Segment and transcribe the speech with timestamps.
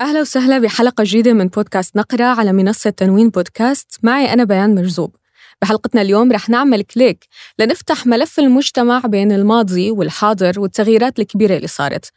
[0.00, 3.98] أهلا وسهلا بحلقة جديدة من بودكاست نقرة على منصة تنوين بودكاست.
[4.02, 5.16] معي أنا بيان مرزوب.
[5.62, 7.24] بحلقتنا اليوم رح نعمل click
[7.58, 12.10] لنفتح ملف المجتمع بين الماضي والحاضر والتغييرات الكبيرة اللي صارت.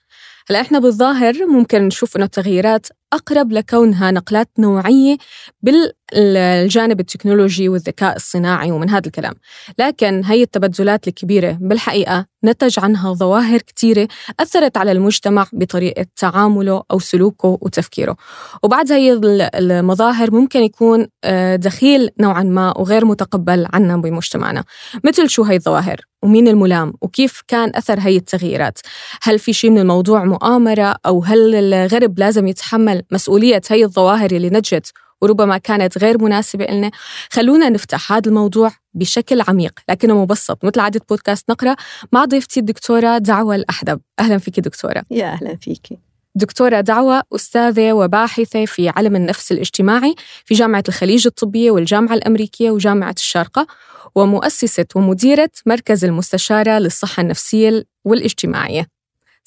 [0.50, 5.18] هلأ إحنا بالظاهر ممكن نشوف إنه التغييرات أقرب لكونها نقلات نوعية
[5.62, 9.34] بالجانب التكنولوجي والذكاء الصناعي ومن هذا الكلام.
[9.80, 14.08] لكن هي التبدلات الكبيرة بالحقيقة نتج عنها ظواهر كثيرة
[14.40, 18.16] أثرت على المجتمع بطريقة تعامله أو سلوكه وتفكيره.
[18.64, 19.20] وبعد هي
[19.56, 24.64] المظاهر ممكن يكون آه، دخيل نوعا ما وغير متقبل عنا بمجتمعنا.
[25.04, 28.80] مثل شو هي الظواهر؟ ومين الملام؟ وكيف كان أثر هي التغييرات؟
[29.22, 34.50] هل في شيء من الموضوع مؤامرة؟ أو هل الغرب لازم يتحمل مسؤولية هي الظواهر اللي
[34.50, 36.92] نجت وربما كانت غير مناسبة لنا
[37.32, 41.76] خلونا نفتح هذا الموضوع بشكل عميق لكنه مبسط مثل عادة بودكاست نقرأ
[42.12, 44.02] مع ضيفتي الدكتورة دعوة الأحدب.
[44.20, 45.04] أهلا فيك دكتورة.
[45.12, 46.00] يا أهلا فيك.
[46.36, 53.16] دكتورة دعوة أستاذة وباحثة في علم النفس الاجتماعي في جامعة الخليج الطبية والجامعة الأمريكية وجامعة
[53.18, 53.68] الشارقة
[54.16, 58.99] ومؤسسة ومديرة مركز المستشارة للصحة النفسية والإجتماعية.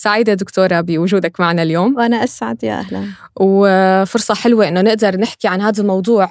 [0.02, 1.96] سعيدة دكتورة بوجودك معنا اليوم.
[1.96, 3.06] وأنا أسعد يا أهلا.
[3.36, 6.24] وفرصة حلوة إنه نقدر نحكي عن هذا الموضوع.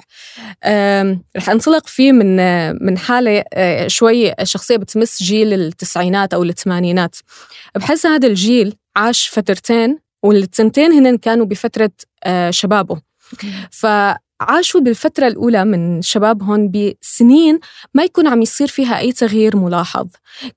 [1.36, 2.36] رح أنطلق فيه من
[2.86, 7.16] من حالة آه، شوي شخصية بتمس جيل التسعينات أو الثمانينات.
[7.74, 11.90] بحس هذا الجيل عاش فترتين والتنتين هن كانوا بفترة
[12.24, 13.00] آه، شبابه.
[13.70, 13.86] ف
[14.42, 17.58] عاشوا بالفترة الأولى من شبابهم بسنين
[17.94, 20.06] ما يكون عم يصير فيها أي تغيير ملاحظ.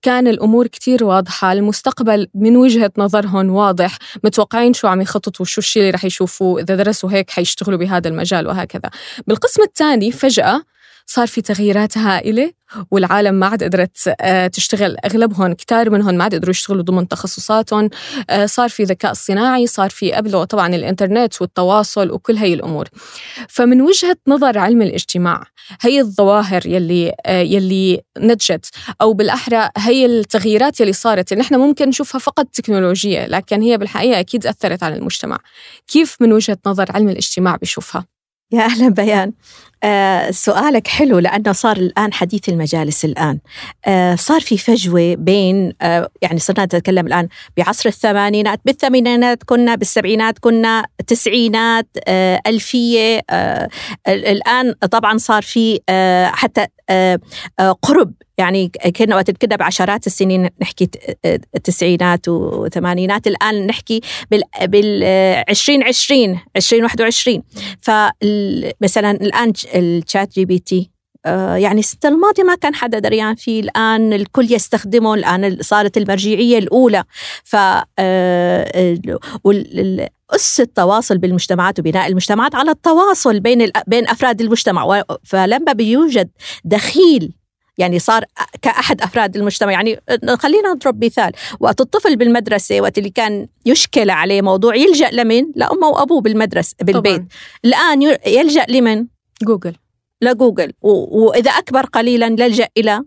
[0.02, 3.98] كان الأمور كتير واضحة المستقبل من وجهة نظرهم واضح.
[4.24, 8.48] متوقعين شو عم يخططوا شو الشيء اللي رح يشوفوه إذا درسوا هيك حيشتغلوا بهذا المجال
[8.48, 8.90] وهكذا.
[9.28, 10.62] بالقسم الثاني فجأة
[11.06, 12.52] صار في تغييرات هائلة
[12.92, 14.98] والعالم ما عاد قدرت آه، تشتغل.
[15.06, 17.90] أغلبهم كتار منهم ما عاد قدروا يشتغلوا ضمن تخصصاتهم.
[18.30, 22.90] آه، صار في ذكاء صناعي صار في قبله طبعا الإنترنت والتواصل وكل هي الأمور.
[23.50, 25.44] فمن وجهة نظر علم الاجتماع
[25.82, 28.66] هي الظواهر يلي آه، يلي نتجت
[29.02, 34.20] أو بالأحرى هي التغييرات يلي صارت اللي نحن ممكن نشوفها فقط تكنولوجية لكن هي بالحقيقة
[34.20, 35.40] أكيد أثرت على المجتمع.
[35.88, 38.06] كيف من وجهة نظر علم الاجتماع بيشوفها؟
[38.52, 39.34] يا أهلا بيان.
[39.86, 43.40] آه سؤالك حلو لأنه صار الآن حديث المجالس الآن.
[43.86, 50.40] آه صار في فجوة بين آه يعني صرنا نتكلم الآن بعصر الثمانينات بالثمانينات كنا بالسبعينات
[50.40, 53.70] كنا تسعينات آه ألفية آه
[54.08, 57.20] الآن طبعا صار في آه حتى آه
[57.60, 60.90] آه قرب يعني كنا وقت كنا بعشرات السنين نحكي
[61.26, 65.04] التسعينات وثمانينات الآن نحكي بال بال
[65.50, 67.44] 2020 2021
[67.82, 70.92] فمثلا الآن ال ChatGPT
[71.56, 77.04] يعني السنة الماضية ما كان حدا دريان فيه الآن الكل يستخدمه الآن صارت المرجعية الأولى.
[77.44, 77.56] ف
[78.00, 79.00] آه،
[80.30, 85.04] أس التواصل بالمجتمعات وبناء المجتمعات على التواصل بين بين أفراد المجتمع.
[85.24, 86.30] فلما بيوجد
[86.64, 87.34] دخيل
[87.78, 88.26] يعني صار
[88.62, 90.02] كأحد أفراد المجتمع يعني
[90.40, 91.32] خلينا نضرب مثال.
[91.60, 97.16] وقت الطفل بالمدرسة وقت اللي كان يشكل عليه موضوع يلجأ لمن لأمه وأبوه بالمدرسة بالبيت.
[97.16, 97.28] طبعا.
[97.66, 99.76] الآن يلجأ لمن؟ Google.
[100.22, 103.04] ل Google وإذا أكبر قليلا يلجأ إلى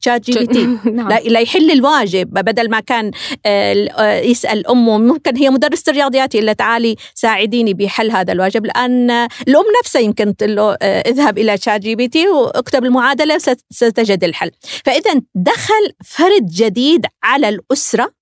[0.00, 0.66] ChatGPT.
[0.90, 1.12] نعم.
[1.12, 2.30] ليحل الواجب.
[2.30, 3.10] بدل ما كان
[3.46, 8.64] آه، آه، يسأل أمه ممكن هي مدرسة الرياضيات يلا تعالي ساعديني بحل هذا الواجب.
[8.64, 9.10] الان
[9.48, 13.38] الأم نفسها يمكن تقول له آه، اذهب إلى ChatGPT واكتب المعادلة
[13.70, 14.50] ستجد الحل.
[14.84, 18.18] فاذا دخل فرد جديد على الأسرة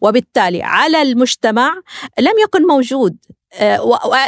[0.00, 1.74] وبالتالي على المجتمع
[2.18, 3.16] لم يكن موجود.
[3.58, 3.82] آه،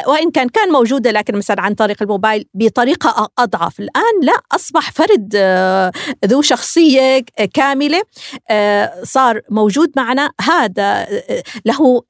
[0.08, 3.80] وإن كان كان موجودة لكن مثلا عن طريق الموبايل بطريقة أضعف.
[3.80, 5.92] الآن لا أصبح فرد آه،
[6.26, 8.02] ذو شخصية كاملة
[8.50, 10.30] آه، صار موجود معنا.
[10.40, 11.06] هذا
[11.64, 12.02] له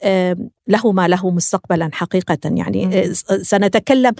[0.68, 2.38] له ما له مستقبلا حقيقة.
[2.44, 4.12] يعني سنتكلم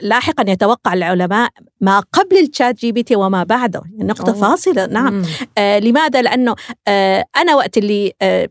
[0.00, 1.50] لاحقا يتوقع العلماء
[1.80, 3.82] ما قبل ال ChatGPT وما بعده.
[3.98, 4.86] نقطة فاصلة.
[4.86, 5.22] نعم.
[5.58, 6.54] آه لماذا؟ لأنه
[6.88, 8.48] آه أنا وقت اللي آه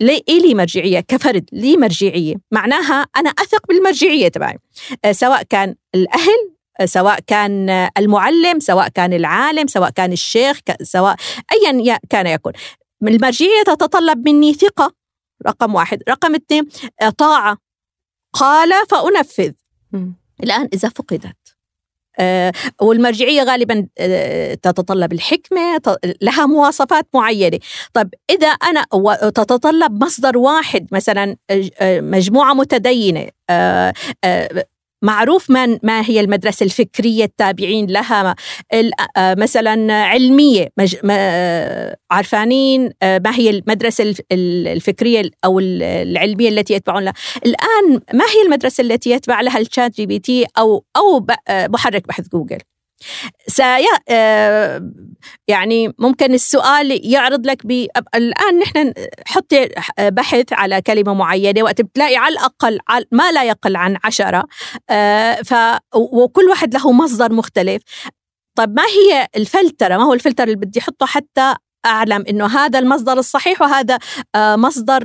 [0.00, 2.34] لي إيه لي مرجعية؟ كفرد لي مرجعية.
[2.50, 4.58] معناها أنا أثق بالمرجعية تبعي.
[5.04, 6.50] آه، سواء كان الأهل
[6.80, 11.16] آه، سواء كان المعلم سواء كان العالم سواء كان الشيخ سواء
[11.52, 12.52] أيا كان يكون.
[13.02, 14.92] المرجعية تتطلب مني ثقة.
[15.46, 16.02] رقم واحد.
[16.08, 16.68] رقم اثنين
[17.02, 17.56] آه، طاعة
[18.32, 19.52] قال فأنفذ.
[20.44, 21.32] الآن إذا فقدت آه،
[22.82, 25.80] والمرجعية غالبا آه، تتطلب الحكمة
[26.22, 27.58] لها مواصفات معينة.
[27.94, 28.84] طب إذا أنا
[29.30, 31.36] تتطلب مصدر واحد مثلا
[31.80, 33.26] آه، مجموعة متدينة
[35.02, 38.34] معروف ما ما هي المدرسة الفكرية التابعين لها؟
[39.16, 40.68] مثلا علمية
[42.10, 47.14] عارفانين ما هي المدرسة الفكرية أو العلمية التي يتبعون لها؟
[47.46, 52.58] الآن ما هي المدرسة التي يتبع لها ال ChatGPT أو أو محرك بحث جوجل؟
[53.46, 54.90] سي آه،
[55.48, 58.92] يعني ممكن السؤال يعرض لك ب الآن نحن
[59.26, 59.68] حطي
[59.98, 62.78] بحث على كلمة معينة وقت بتلاقي على الأقل
[63.12, 64.44] ما لا يقل عن عشرة
[64.90, 65.54] آه، ف
[65.94, 67.82] وكل واحد له مصدر مختلف.
[68.56, 71.54] طيب ما هي الفلترة؟ ما هو الفلتر اللي بدي أحطه حتى
[71.86, 73.98] أعلم إنه هذا المصدر الصحيح وهذا
[74.34, 75.02] آه، مصدر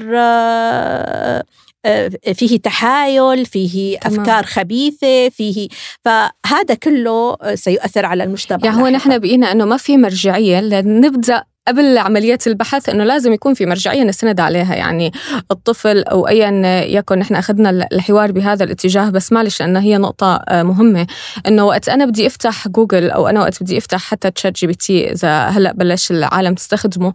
[2.34, 4.20] فيه تحايل فيه تمام.
[4.20, 5.68] أفكار خبيثة فيه
[6.02, 11.98] فهذا كله سيؤثر على المجتمع يعني هو نحن بقينا أنه ما في مرجعية لنبدأ قبل
[11.98, 14.76] عملية البحث إنه لازم يكون في مرجعية نستند عليها.
[14.76, 15.12] يعني
[15.52, 20.64] الطفل أو ايا يكن نحن أخذنا الحوار بهذا الاتجاه بس معلش لأنه هي نقطة آه،
[20.64, 21.08] مهمة.
[21.48, 25.74] إنه وقت أنا بدي أفتح جوجل أو أنا وقت بدي أفتح حتى ChatGPT إذا هلأ
[25.74, 27.14] بلش العالم تستخدمه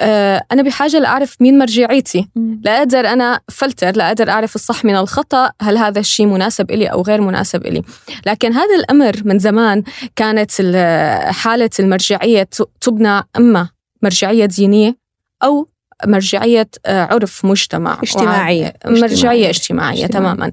[0.00, 2.28] آه، أنا بحاجة لأعرف مين مرجعيتي.
[2.64, 7.20] لأقدر أنا أفلتر لأقدر أعرف الصح من الخطأ هل هذا الشيء مناسب إلي أو غير
[7.20, 7.82] مناسب إلي.
[8.26, 9.82] لكن هذا الأمر من زمان
[10.16, 10.50] كانت
[11.30, 12.48] حالة المرجعية
[12.80, 14.96] تبنى اما مرجعية دينية
[15.42, 15.68] أو
[16.06, 18.74] مرجعية آه، عرف مجتمع اجتماعية.
[18.86, 20.06] مرجعية اجتماعية, اجتماعية.
[20.06, 20.52] تماما.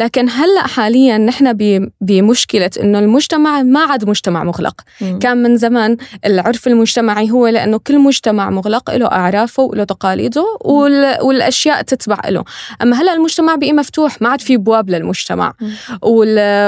[0.00, 1.52] لكن هلأ حاليا نحن
[2.00, 4.80] بمشكلة إنه المجتمع ما عاد مجتمع مغلق.
[5.00, 5.18] مم.
[5.18, 5.96] كان من زمان
[6.26, 10.44] العرف المجتمعي هو لأنه كل مجتمع مغلق له أعرافه وله تقاليده
[11.22, 12.44] والأشياء تتبع له.
[12.82, 15.52] أما هلأ المجتمع بقي مفتوح ما عاد في بواب للمجتمع.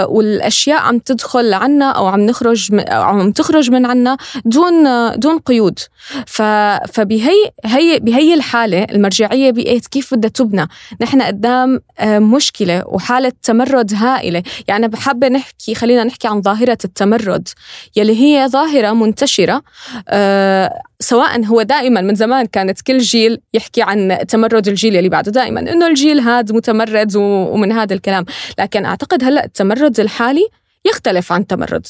[0.09, 4.85] والأشياء عم تدخل عنا أو عم نخرج أو عم تخرج من عنا دون
[5.17, 5.79] دون قيود.
[6.27, 10.69] فبهي هي بهي الحالة المرجعية بقيت كيف بدها تبنى.
[11.01, 14.43] نحن قدام آه، مشكلة وحالة تمرد هائلة.
[14.69, 17.49] يعني بحابة نحكي خلينا نحكي عن ظاهرة التمرد
[17.97, 19.62] يلي هي ظاهرة منتشرة
[20.08, 25.32] أه سواء هو دائما من زمان كانت كل جيل يحكي عن تمرد الجيل اللي بعده.
[25.32, 28.25] دائما إنه الجيل هذا متمرد ومن هذا الكلام.
[28.58, 30.49] لكن أعتقد هلأ التمرد الحالي
[30.85, 31.87] يختلف عن التمرد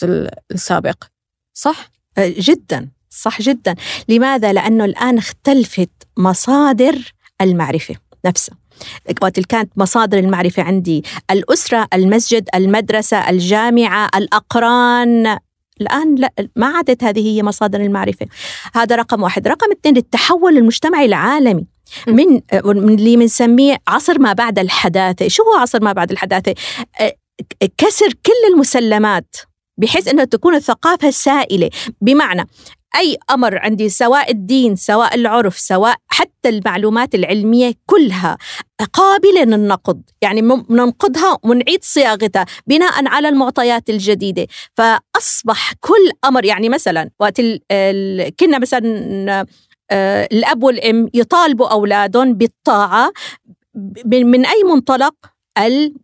[0.52, 1.04] السابق.
[1.54, 2.88] صح؟ أه، جدا.
[3.10, 3.74] صح جدا.
[4.08, 7.94] لماذا؟ لأنه الآن اختلفت مصادر المعرفة
[8.26, 8.65] نفسها.
[9.22, 15.38] وقت كانت مصادر المعرفة عندي الأسرة المسجد المدرسة الجامعة الأقران.
[15.80, 18.26] الآن لا ما عادت هذه هي مصادر المعرفة.
[18.74, 19.48] هذا رقم واحد.
[19.48, 21.66] رقم اثنين التحول المجتمعي العالمي.
[22.08, 25.28] من اللي بنسميه عصر ما بعد الحداثة.
[25.28, 26.54] شو هو عصر ما بعد الحداثة؟
[27.78, 29.36] كسر كل المسلمات
[29.78, 31.70] بحيث انه تكون الثقافة سائلة.
[32.00, 32.46] بمعنى
[32.96, 38.38] أي أمر عندي سواء الدين سواء العرف سواء حتى المعلومات العلمية كلها
[38.92, 40.02] قابلة للنقد.
[40.22, 40.40] يعني
[40.70, 44.46] ننقدها ونعيد صياغتها بناء على المعطيات الجديدة.
[44.74, 47.40] فأصبح كل أمر يعني مثلا وقت
[48.40, 49.46] كنا مثلا
[49.90, 53.12] آه، الأب والأم يطالبوا أولادهم بالطاعة
[54.04, 55.14] من أي منطلق؟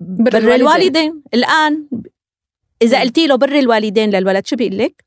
[0.00, 1.22] بر الوالدين.
[1.34, 1.86] الآن
[2.82, 5.04] إذا قلتي له بر الوالدين للولد شو بيقول لك؟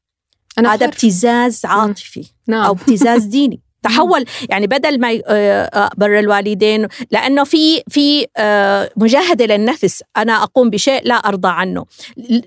[0.59, 2.63] أنا هذا ابتزاز عاطفي نعم.
[2.63, 3.61] أو ابتزاز ديني.
[3.83, 10.03] تحول يعني بدل ما آه، آه، بر الوالدين لأنه في في آه، مجاهدة للنفس.
[10.17, 11.85] أنا أقوم بشيء لا أرضى عنه.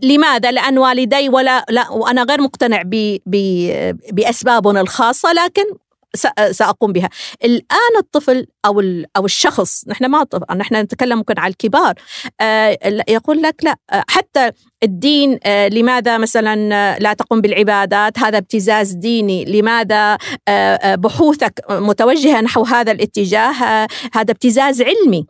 [0.03, 2.83] لماذا؟ لأن والدي ولا لا وأنا غير مقتنع
[4.13, 5.65] باسبابهم الخاصة لكن
[6.51, 7.09] سأقوم بها.
[7.45, 8.83] الآن الطفل أو
[9.17, 11.95] أو الشخص نحن ما نحن نتكلم ممكن على الكبار
[12.41, 12.79] آه،
[13.09, 14.51] يقول لك لا آه، حتى
[14.83, 20.19] الدين آه، لماذا مثلا لا تقوم بالعبادات؟ هذا ابتزاز ديني لماذا
[20.95, 23.53] بحوثك متوجهة نحو هذا الاتجاه؟
[24.13, 25.27] هذا ابتزاز علمي.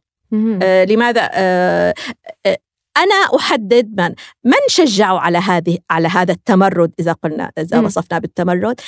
[0.88, 1.30] لماذا
[2.98, 4.14] أنا أحدد من
[4.44, 8.80] من شجعوا على هذه على هذا التمرد إذا قلنا إذا وصفنا بالتمرد.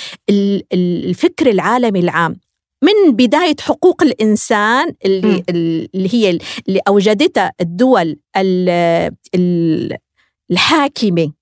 [0.72, 2.40] الفكر العالمي العام.
[2.82, 5.44] من بداية حقوق الإنسان اللي,
[5.94, 6.38] اللي هي
[6.68, 8.16] اللي أوجدتها الدول
[10.50, 11.32] الحاكمة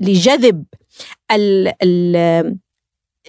[0.00, 0.64] لجذب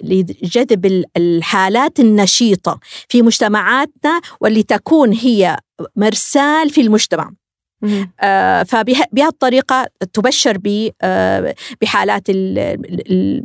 [0.03, 5.57] لجذب الحالات النشيطة في مجتمعاتنا واللي تكون هي
[5.95, 7.31] مرسال في المجتمع.
[8.19, 10.57] آه فبهالطريقة تبشر
[11.01, 13.43] آه بحالات ال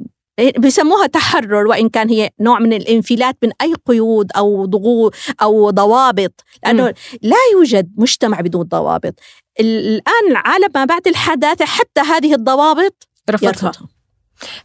[0.59, 6.45] بيسموها تحرر وإن كان هي نوع من الانفلات من أي قيود أو ضغوط أو ضوابط.
[6.65, 6.93] لأنه م.
[7.23, 9.15] لا يوجد مجتمع بدون ضوابط.
[9.61, 13.73] الآن العالم ما بعد الحداثة حتى هذه الضوابط رفضها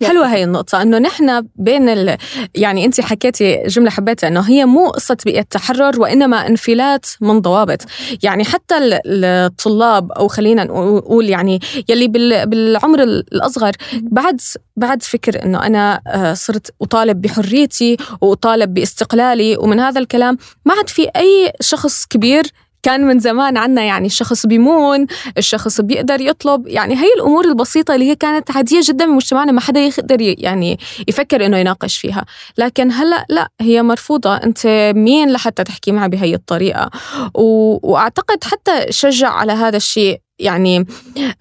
[0.04, 2.18] حلوة هي النقطة إنه نحن بين ال...
[2.56, 7.82] يعني أنت حكيتي جملة حبيتها إنه هي مو قصة بيئة تحرر وإنما انفلات من ضوابط.
[8.24, 8.76] يعني حتى
[9.06, 11.60] الطلاب أو خلينا نقول يعني
[11.90, 12.50] يلي بال...
[12.50, 14.42] بالعمر الأصغر بعد
[14.78, 20.90] بعد فكر إنه أنا آه، صرت أطالب بحريتي وأطالب باستقلالي ومن هذا الكلام ما عاد
[20.90, 22.44] في أي شخص كبير
[22.84, 25.08] كان من زمان عنا يعني الشخص بيمون
[25.38, 29.80] الشخص بيقدر يطلب يعني هي الأمور البسيطة اللي هي كانت عادية جدا بمجتمعنا ما حدا
[29.80, 32.26] يقدر يعني يفكر إنه يناقش فيها.
[32.58, 34.36] لكن هلأ لا هي مرفوضة.
[34.36, 36.90] أنت مين لحتى تحكي معها بهي الطريقة؟
[37.34, 37.80] و...
[37.92, 40.22] وأعتقد حتى شجع على هذا الشيء.
[40.40, 40.86] يعني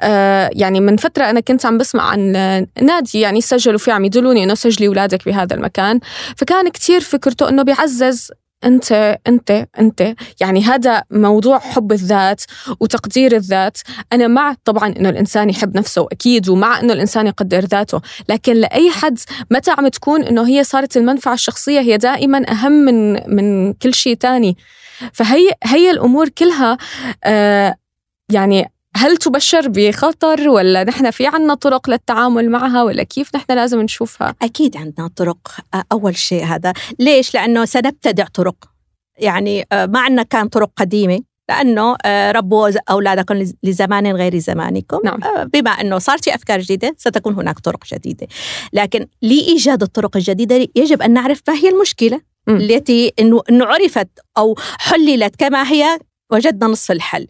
[0.01, 2.33] آه يعني من فترة أنا كنت عم بسمع عن
[2.83, 6.01] نادي يعني سجلوا فيه عم يدلوني إنه سجلي أولادك بهذا المكان.
[6.37, 8.31] فكان كتير فكرته إنه بيعزز
[8.65, 10.15] أنت أنت أنت.
[10.41, 12.43] يعني هذا موضوع حب الذات
[12.81, 13.79] وتقدير الذات.
[14.13, 18.01] أنا مع طبعا إنه الإنسان يحب نفسه أكيد ومع إنه الإنسان يقدر ذاته.
[18.29, 19.19] لكن لأي حد
[19.51, 24.15] متى عم تكون إنه هي صارت المنفعة الشخصية هي دائما أهم من من كل شيء
[24.15, 24.57] تاني.
[25.13, 26.79] فهي هي الأمور كلها
[27.25, 27.75] آه
[28.33, 33.81] يعني هل تبشر بخطر ولا نحن في عنا طرق للتعامل معها ولا كيف نحن لازم
[33.81, 35.57] نشوفها؟ أكيد عندنا طرق
[35.93, 38.57] أول شيء هذا ليش؟ لأنه سنبتدع طرق
[39.19, 41.97] يعني ما عندنا كان طرق قديمة لأنه
[42.31, 45.21] ربوا أولادكم لزمان غير زمانكم نعم.
[45.45, 48.27] بما أنه صار في أفكار جديدة ستكون هناك طرق جديدة
[48.73, 52.57] لكن لإيجاد الطرق الجديدة يجب أن نعرف ما هي المشكلة م.
[52.57, 55.99] التي أنه عرفت أو حللت كما هي
[56.33, 57.27] وجدنا نصف الحل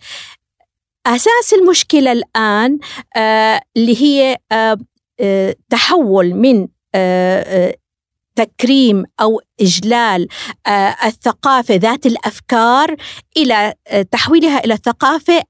[1.07, 2.79] أساس المشكلة الآن
[3.17, 4.79] آه اللي هي آه
[5.21, 6.69] آه تحول من
[8.35, 10.29] تكريم أو إجلال
[11.05, 12.97] الثقافة ذات الأفكار
[13.37, 13.75] إلى
[14.11, 15.43] تحويلها إلى ثقافه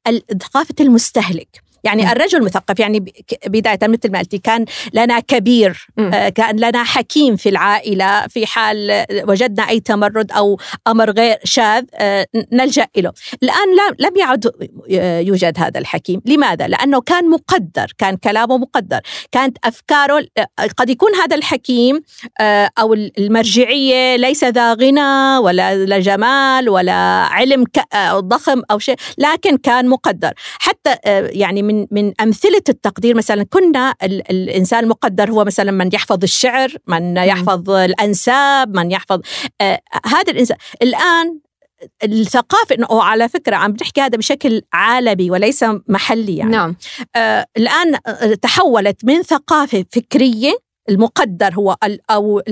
[0.43, 1.70] ثقافة المستهلك.
[1.85, 3.05] يعني الرجل مثقف يعني
[3.47, 9.05] بداية مثل ما قلتي كان لنا كبير آه، كان لنا حكيم في العائلة في حال
[9.29, 14.51] وجدنا أي تمرد أو أمر غير شاذ آه، نلجأ إليه الآن لم يعد
[15.29, 16.21] يوجد هذا الحكيم.
[16.27, 19.01] لماذا؟ لأنه كان مقدر كان كلامه مقدر.
[19.33, 20.27] كانت أفكاره
[20.77, 22.01] قد يكون هذا الحكيم
[22.41, 26.93] آه، أو المرجعية ليس ذا غنى ولا جمال ولا
[27.31, 27.65] علم
[28.15, 30.33] ضخم أو شيء لكن كان مقدر.
[30.59, 30.97] حتى
[31.33, 33.17] يعني من من أمثلة التقدير.
[33.17, 39.21] مثلا كنا ال الإنسان المقدر هو مثلا من يحفظ الشعر، من يحفظ الأنساب، من يحفظ
[39.61, 41.39] آه هذا الإنسان الآن
[42.05, 46.51] الثقافة إنه على فكرة عم بنحكي هذا بشكل عالمي وليس محلي يعني.
[46.51, 46.77] نعم.
[47.17, 47.99] آه الآن
[48.43, 51.77] تحولت من ثقافة فكرية المقدر هو
[52.11, 52.43] أو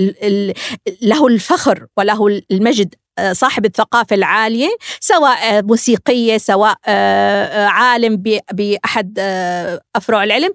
[1.01, 2.95] له الفخر وله المجد
[3.31, 4.69] صاحب الثقافة العالية
[4.99, 10.53] سواء موسيقية سواء آه، عالم بأحد آه، أفرع العلم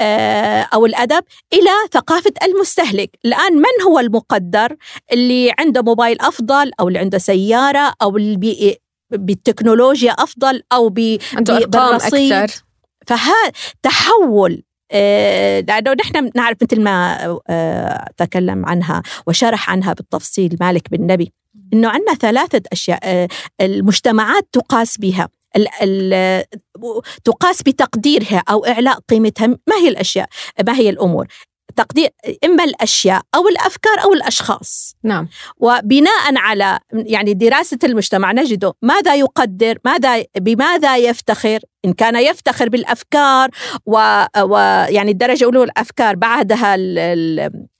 [0.00, 3.18] آه، أو الأدب إلى ثقافة المستهلك.
[3.24, 4.76] الآن من هو المقدر
[5.12, 8.76] اللي عنده موبايل أفضل أو اللي عنده سيارة أو اللي
[9.10, 12.50] بالتكنولوجيا أفضل أو بالرصيد؟
[13.06, 13.52] فهذا
[13.82, 17.16] تحول لأنه نحن نعرف مثل ما
[18.16, 21.32] تكلم عنها وشرح عنها بالتفصيل مالك بن نبي
[21.72, 23.28] إنه عندنا ثلاثة أشياء آه،
[23.60, 25.28] المجتمعات تقاس بها
[27.24, 30.28] تقاس بتقديرها أو إعلاء قيمتها ما هي الأشياء؟
[30.66, 31.26] ما هي الأمور؟
[31.76, 32.08] تقدير
[32.44, 34.96] إما الأشياء أو الأفكار أو الأشخاص.
[35.02, 35.28] نعم.
[35.56, 43.50] وبناء على يعني دراسة المجتمع نجد ماذا يقدر ماذا بماذا يفتخر؟ إن كان يفتخر بالأفكار
[43.86, 46.74] ويعني الدرجة الأولى الافكار بعدها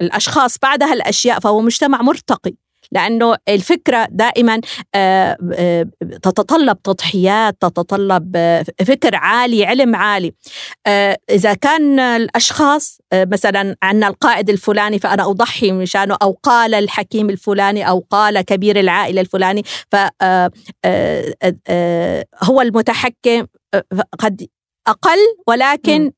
[0.00, 2.65] الأشخاص بعدها الأشياء فهو مجتمع مرتقي.
[2.92, 4.60] لأنه الفكرة دائما
[4.94, 5.86] آه، آه،
[6.22, 10.32] تتطلب تضحيات تتطلب آه، فكر عالي علم عالي.
[11.30, 18.06] إذا كان الأشخاص مثلا عندنا القائد الفلاني فأنا أضحي مشانه أو قال الحكيم الفلاني أو
[18.10, 19.96] قال كبير العائلة الفلاني ف
[22.42, 23.46] هو المتحكم
[24.18, 24.46] قد
[24.86, 26.12] أقل ولكن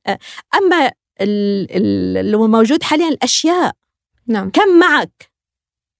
[0.55, 3.71] أما الموجود حاليا الأشياء.
[4.27, 4.49] نعم.
[4.49, 5.28] كم معك؟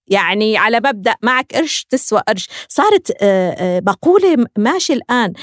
[0.09, 2.47] يعني على مبدا معك قرش تسوى قرش.
[2.69, 3.11] صارت
[3.87, 5.33] مقولة ماشي الآن.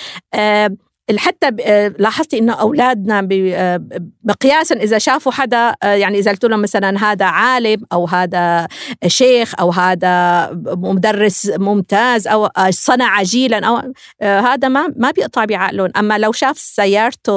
[1.17, 3.83] حتى آه، لاحظتي إنه أولادنا آه،
[4.25, 8.69] مقياسا إذا شافوا حدا آه، يعني إذا قلت لهم مثلا هذا عالم أو هذا
[9.07, 15.91] شيخ أو هذا مدرس ممتاز أو صنع جيلا أو هذا ما ما بيقطع بعقلهم.
[15.97, 17.33] أما لو شاف سيارته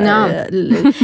[0.00, 0.30] نعم.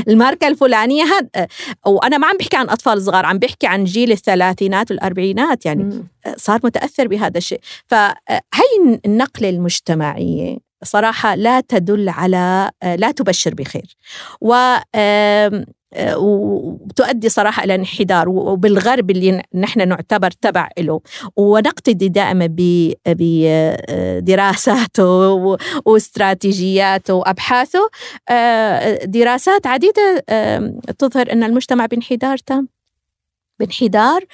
[0.09, 1.47] الماركة الفلانية هذا
[1.87, 6.05] وأنا ما عم بحكي عن أطفال صغار عم بحكي عن جيل الثلاثينات والأربعينات يعني
[6.37, 7.61] صار متأثر بهذا الشيء.
[7.87, 13.97] فهي النقلة المجتمعية صراحة لا تدل على لا تبشر بخير.
[14.41, 14.77] و
[16.17, 21.01] وتؤدي صراحة إلى انحدار وبالغرب اللي نحن نعتبر تبع له
[21.37, 22.49] ونقتدي دائما
[23.07, 25.05] بدراساته
[25.87, 27.91] واستراتيجياته وأبحاثه
[29.05, 30.25] دراسات عديدة
[30.99, 32.69] تظهر أن المجتمع بانحدار تام.
[33.61, 34.25] بانحدار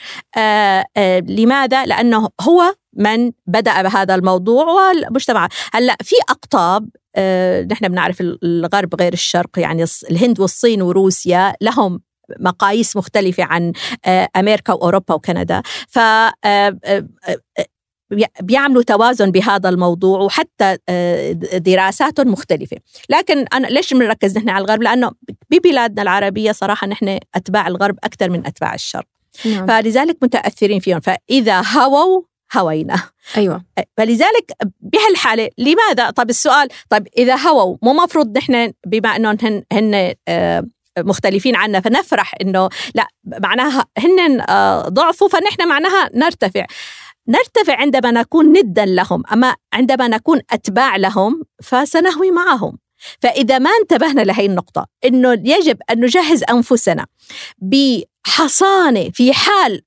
[1.28, 5.48] لماذا؟ لأنه هو من بدأ بهذا الموضوع والمجتمع.
[5.72, 12.00] هلأ في أقطاب آه، نحن بنعرف الغرب غير الشرق يعني الهند والصين وروسيا لهم
[12.40, 13.72] مقاييس مختلفة عن
[14.04, 15.62] آه، أمريكا وأوروبا وكندا.
[15.88, 15.98] ف
[16.44, 16.78] آه،
[18.40, 20.76] بيعملوا توازن بهذا الموضوع وحتى
[21.54, 22.76] دراساتهم مختلفة.
[23.08, 25.10] لكن أنا ليش بنركز نحن على الغرب؟ لأنه
[25.50, 29.06] ببلادنا العربية صراحة نحن أتباع الغرب أكثر من أتباع الشرق.
[29.44, 29.66] نعم.
[29.66, 31.00] فلذلك متأثرين فيهم.
[31.00, 32.22] فإذا هووا
[32.56, 33.02] هوينا.
[33.36, 33.64] أيوه.
[33.96, 40.14] فلذلك بهالحالة لماذا؟ طب السؤال طب إذا هووا مو مفروض نحن بما انهم هن هن
[40.28, 40.64] آه،
[40.98, 46.66] مختلفين عنا فنفرح إنه لا معناها هن آه، ضعفوا فنحن معناها نرتفع.
[47.28, 52.78] نرتفع عندما نكون ندا لهم أما عندما نكون أتباع لهم فسنهوي معهم.
[53.20, 57.06] فإذا ما انتبهنا لهي النقطة إنه يجب أن نجهز أنفسنا
[57.58, 59.82] بحصانة في حال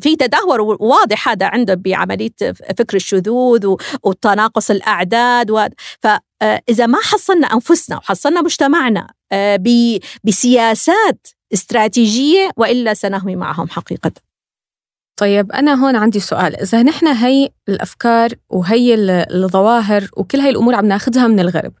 [0.00, 2.32] في تدهور واضح هذا عنده بعملية
[2.78, 5.66] فكر الشذوذ وتناقص الأعداد و...
[6.00, 9.62] فاذا ما حصلنا أنفسنا وحصلنا مجتمعنا آه،
[10.24, 14.12] بسياسات استراتيجية وإلا سنهوي معهم حقيقة.
[15.16, 16.60] طيب أنا هون عندي سؤال.
[16.60, 18.94] إذا نحن هي الأفكار وهي
[19.30, 21.72] الظواهر وكل هاي الأمور عم ناخذها من الغرب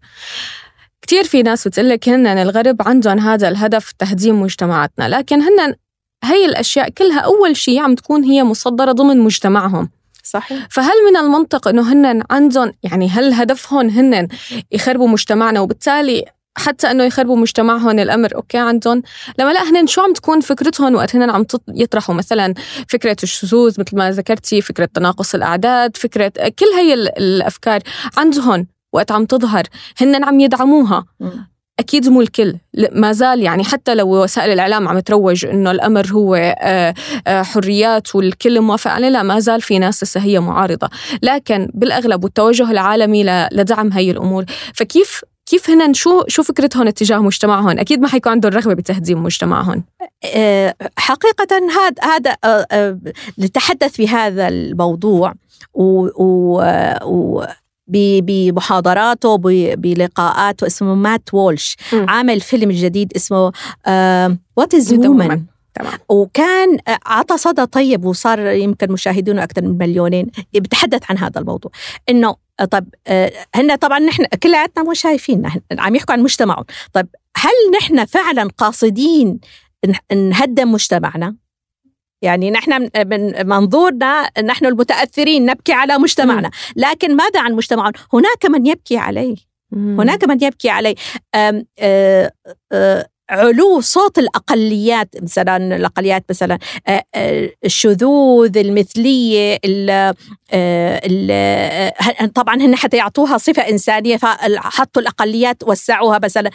[1.02, 5.74] كتير في ناس بتقول لك هن الغرب عندهم هذا الهدف تهديم مجتمعاتنا لكن هن
[6.32, 9.90] هي الأشياء كلها أول شيء عم تكون هي مصدرة ضمن مجتمعهم.
[10.22, 10.66] صحيح.
[10.70, 14.28] فهل من المنطق إنه هن عندهم يعني هل هدفهم هن
[14.72, 16.24] يخربوا مجتمعنا وبالتالي
[16.56, 19.02] حتى إنه يخربوا مجتمعهم الأمر أوكي عندهم؟
[19.38, 22.54] لما لا هن شو عم تكون فكرتهم وقت هن عم يطرحوا؟ مثلا
[22.88, 27.80] فكرة الشذوذ مثل ما ذكرتي فكرة تناقص الأعداد فكرة كل هي الأفكار
[28.16, 29.62] عندهم وقت عم تظهر
[30.00, 31.04] هن عم يدعموها.
[31.78, 32.58] أكيد مو الكل
[32.92, 36.94] ما زال يعني حتى لو وسائل الإعلام عم تروج إنه الأمر هو آه،
[37.26, 40.88] آه، حريات والكل موافق عليه لا ما زال في ناس لسه هي معارضة
[41.22, 47.78] لكن بالأغلب والتوجه العالمي لدعم هي الأمور فكيف كيف هن شو شو فكرتهم اتجاه مجتمعهم؟
[47.78, 49.84] أكيد ما حيكون عندهم رغبة بتهديم مجتمعهم.
[50.34, 51.46] آه، حقيقه
[52.02, 52.98] هذا هذا
[53.38, 55.34] لتحدث بهذا الموضوع
[55.74, 56.62] و, و,
[57.04, 57.44] و
[57.88, 59.36] بمحاضراته
[59.76, 61.76] بلقاءاته اسمه Matt Walsh.
[61.92, 62.06] م.
[62.08, 63.52] عامل فيلم جديد اسمه
[64.56, 65.98] What Is a Woman تمام.
[66.08, 70.26] وكان آه، عطى صدى طيب وصار يمكن مشاهدينه أكثر من مليونين.
[70.52, 71.70] بيتحدث عن هذا الموضوع.
[72.08, 76.64] إنه آه، طب آه، هن طبعا نحن كلياتنا مو شايفين عم يحكوا عن مجتمعهم.
[76.92, 79.40] طب هل نحن فعلا قاصدين
[80.12, 81.36] نهدم مجتمعنا؟
[82.26, 86.50] يعني نحن من منظورنا نحن المتأثرين نبكي على مجتمعنا.
[86.76, 89.36] لكن ماذا عن مجتمعنا هناك من يبكي عليه.
[89.72, 90.94] هناك من يبكي عليه.
[93.30, 96.58] علو صوت الأقليات مثلا الأقليات مثلا
[97.64, 100.14] الشذوذ المثلية ال
[100.54, 106.50] ال طبعا هن حتى يعطوها صفة إنسانية فحطوا الأقليات وسعوها مثلا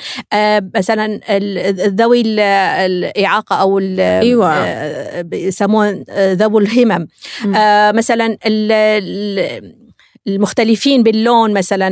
[0.76, 1.20] مثلا
[1.88, 4.66] ذوي الاعاقه أو أيوه.
[5.34, 7.08] يسمون ذوي الهمم.
[7.98, 8.38] مثلا
[10.28, 11.90] المختلفين باللون مثلا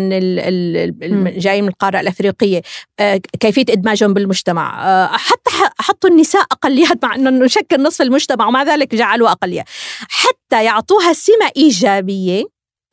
[1.39, 2.61] جاي من القارة الأفريقية
[2.99, 8.63] آه، كيفية إدماجهم بالمجتمع؟ آه، حتى حطوا النساء أقليات مع إنه نشكل نصف المجتمع ومع
[8.63, 9.63] ذلك جعلوا أقلية.
[10.09, 12.43] حتى يعطوها سمة إيجابية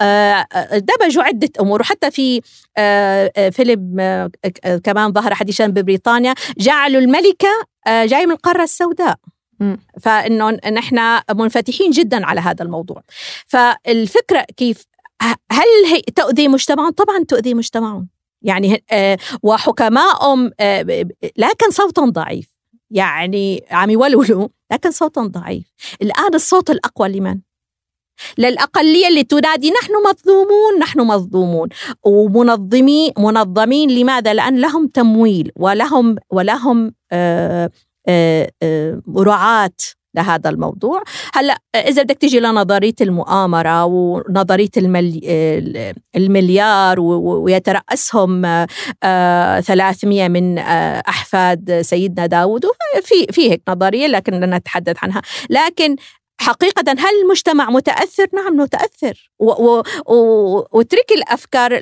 [0.01, 1.81] آه، دمجوا عدة أمور.
[1.81, 2.41] وحتى في
[3.51, 3.97] فيلم
[4.85, 7.49] كمان ظهر حديثا ببريطانيا جعلوا الملكة
[7.89, 9.17] جاي من القارة السوداء.
[10.01, 13.03] فإنه نحن منفتحين جدا على هذا الموضوع.
[13.47, 14.85] فالفكرة كيف
[15.23, 18.09] هل هي تؤذي مجتمعهم؟ طبعا تؤذي مجتمعهم
[18.43, 22.57] يعني آه، وحكمائهم آه، لكن صوتهم ضعيف
[22.91, 27.41] يعني عم يولولوا لكن صوتهم ضعيف الآن الصوت الأقوى لمن؟
[28.39, 31.69] للأقلية اللي تنادي نحن مظلومون نحن مظلومون
[32.03, 37.71] ومنظمين منظمين لماذا؟ لأن لهم تمويل ولهم ولهم آه،
[39.17, 39.71] رعاة
[40.17, 41.03] لهذا الموضوع.
[41.35, 51.81] هلأ إذا بدك تيجي لنظرية المؤامرة ونظرية الملي المليار ويترأسهم 300 آه، من آه، أحفاد
[51.81, 52.65] سيدنا داود
[53.03, 55.23] في في هيك نظرية لكن لا نتحدث عنها.
[55.51, 55.97] لكن
[56.41, 59.31] حقيقة هل المجتمع متأثر؟ نعم متأثر.
[60.73, 61.81] واتركي الأفكار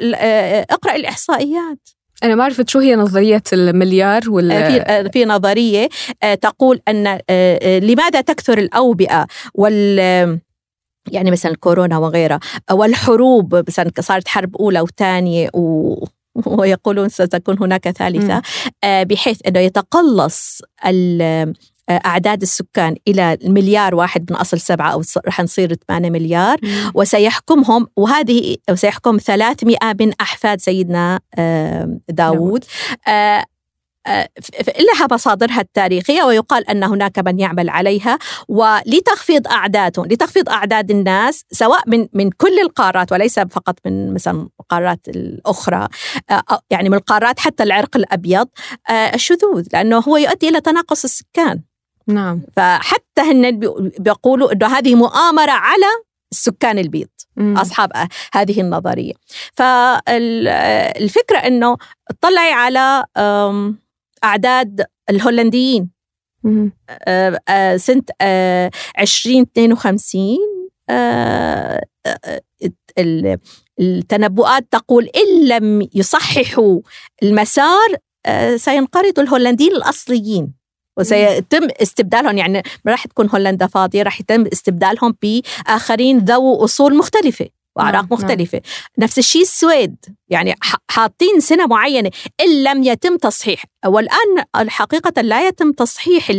[0.71, 1.94] اقرأ الإحصائيات.
[2.23, 5.89] أنا ما عرفت شو هي نظرية المليار ولا في في نظرية
[6.41, 7.19] تقول أن
[7.83, 10.41] لماذا تكثر الأوبئة وال
[11.11, 15.95] يعني مثلا الكورونا وغيرها والحروب مثلا صارت حرب أولى وثانية و
[16.59, 18.43] ويقولون ستكون هناك ثالثة
[18.85, 20.63] بحيث أنه يتقلص
[21.91, 26.59] أعداد السكان إلى المليار واحد من أصل سبعة أو رح نصير 8 مليار.
[26.95, 31.21] وسيحكمهم وهذه وسيحكم 300 من أحفاد سيدنا
[32.09, 32.65] داود
[34.79, 38.19] لها مصادرها التاريخية ويقال أن هناك من يعمل عليها.
[38.49, 45.09] ولتخفيض أعدادهم لتخفيض أعداد الناس سواء من من كل القارات وليس فقط من مثلا القارات
[45.09, 45.89] الأخرى
[46.71, 48.49] يعني من القارات حتى العرق الأبيض
[48.91, 51.63] الشذوذ لأنه هو يؤدي إلى تناقص السكان.
[52.07, 52.43] نعم.
[52.57, 53.61] فحتى هن
[53.99, 55.87] بيقولوا إنه هذه مؤامرة على
[56.33, 57.59] السكان البيض مم.
[57.59, 57.91] أصحاب
[58.35, 59.13] هذه النظرية.
[59.55, 61.77] فالفكرة إنه
[62.11, 63.05] اطلعي على
[64.25, 65.91] أعداد الهولنديين.
[66.91, 68.03] آه، آه، سنة
[68.99, 70.39] 2052
[70.91, 71.81] آه،
[73.81, 76.81] التنبؤات تقول إن لم يصححوا
[77.23, 77.97] المسار
[78.57, 80.64] سينقرض الهولنديين الأصليين.
[80.99, 82.39] وسيتم استبدالهم.
[82.39, 88.09] يعني ما راح تكون هولندا فاضية راح يتم استبدالهم بآخرين ذو أصول مختلفة وأعراق نعم.
[88.11, 88.59] مختلفة.
[88.59, 88.65] نعم.
[88.99, 89.97] نفس الشيء السويد.
[90.29, 90.55] يعني
[90.91, 93.65] حاطين سنة معينة إن لم يتم تصحيح.
[93.87, 96.33] والآن الحقيقة لا يتم تصحيح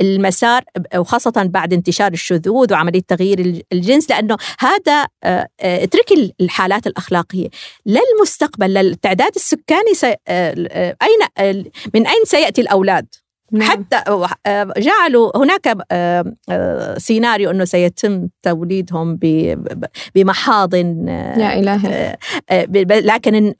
[0.00, 0.64] المسار
[0.96, 7.48] وخاصة بعد انتشار الشذوذ وعملية تغيير الجنس لأنه هذا آه، آه، اتركي الحالات الأخلاقية.
[7.86, 9.92] للمستقبل للتعداد السكاني
[10.28, 13.06] آه، أين من أين سيأتي الأولاد؟
[13.52, 13.70] نعم.
[13.70, 13.96] حتى
[14.46, 19.18] آه، جعلوا هناك آه، آه، سيناريو أنه سيتم توليدهم
[20.14, 22.16] بمحاضن يا إلهي
[23.00, 23.54] لكن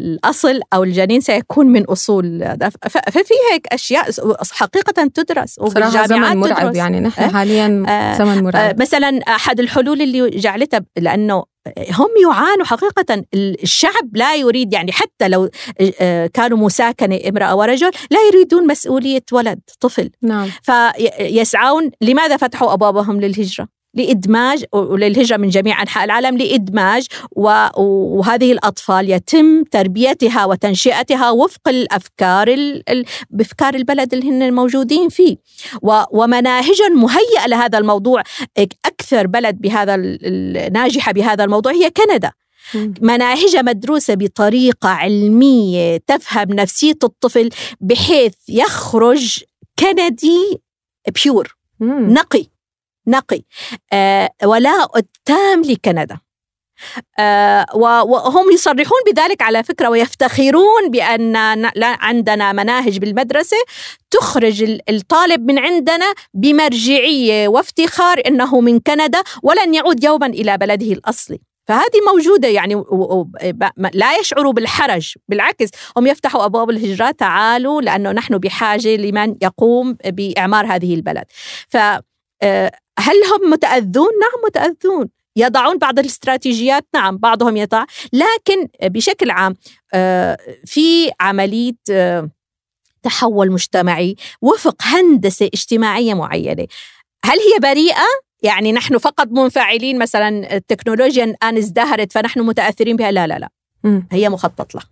[0.00, 2.56] الأصل أو الجنين سيكون من أصول
[2.90, 4.10] ففي هيك أشياء
[4.52, 6.76] حقيقة تدرس صراحة زمن مرعب تدرس.
[6.76, 7.68] يعني نحن أه؟ حاليا
[8.18, 11.44] زمن مرعب مثلا أحد الحلول اللي جعلتها لأنه
[11.76, 15.50] هم يعانوا حقيقة الشعب لا يريد يعني حتى لو
[16.00, 20.50] آه، كانوا مساكنة امرأة ورجل لا يريدون مسؤولية ولد طفل نعم.
[20.62, 27.06] فيسعون لماذا فتحوا أبوابهم للهجرة لإدماج وللهجرة من جميع أنحاء العالم لإدماج
[27.76, 32.56] وهذه الأطفال يتم تربيتها وتنشئتها وفق الأفكار
[33.30, 35.36] بأفكار البلد اللي هن موجودين فيه.
[36.10, 38.22] ومناهج مهيئة لهذا الموضوع
[38.84, 39.96] أكثر بلد بهذا
[40.68, 42.32] ناجحة بهذا الموضوع هي كندا.
[43.00, 47.48] مناهج مدروسة بطريقة علمية تفهم نفسية الطفل
[47.80, 49.40] بحيث يخرج
[49.78, 50.60] كندي
[51.24, 52.46] بيور نقي.
[53.08, 53.40] نقي.
[53.92, 56.18] آه ولاء التام لكندا.
[57.18, 61.36] آه وهم يصرحون بذلك على فكرة ويفتخرون بأن
[61.82, 63.56] عندنا مناهج بالمدرسة
[64.10, 71.40] تخرج الطالب من عندنا بمرجعية وافتخار أنه من كندا ولن يعود يوما إلى بلده الأصلي.
[71.66, 72.74] فهذه موجودة يعني
[73.94, 80.66] لا يشعروا بالحرج بالعكس هم يفتحوا أبواب الهجرة تعالوا لأنه نحن بحاجة لمن يقوم بإعمار
[80.66, 81.24] هذه البلد.
[81.68, 81.76] ف
[82.98, 85.08] هل هم متأذون؟ نعم متأذون.
[85.36, 87.84] يضعون بعض الاستراتيجيات نعم بعضهم يضع.
[88.12, 89.54] لكن بشكل عام
[89.94, 92.30] آه، في عملية آه،
[93.02, 96.66] تحول مجتمعي وفق هندسة اجتماعية معينة.
[97.24, 98.06] هل هي بريئة؟
[98.42, 103.48] يعني نحن فقط منفعلين مثلا التكنولوجيا الآن ازدهرت فنحن متأثرين بها؟ لا لا لا.
[104.12, 104.84] هي مخطط لها.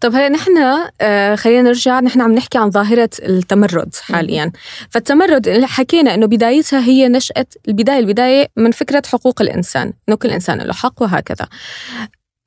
[0.00, 0.52] طب هلا نحن
[1.00, 4.52] آه خلينا نرجع نحن عم نحكي عن ظاهرة التمرد حاليا.
[4.90, 10.58] فالتمرد حكينا إنه بدايتها هي نشأة البداية البداية من فكرة حقوق الإنسان إنه كل إنسان
[10.58, 11.46] له حق وهكذا.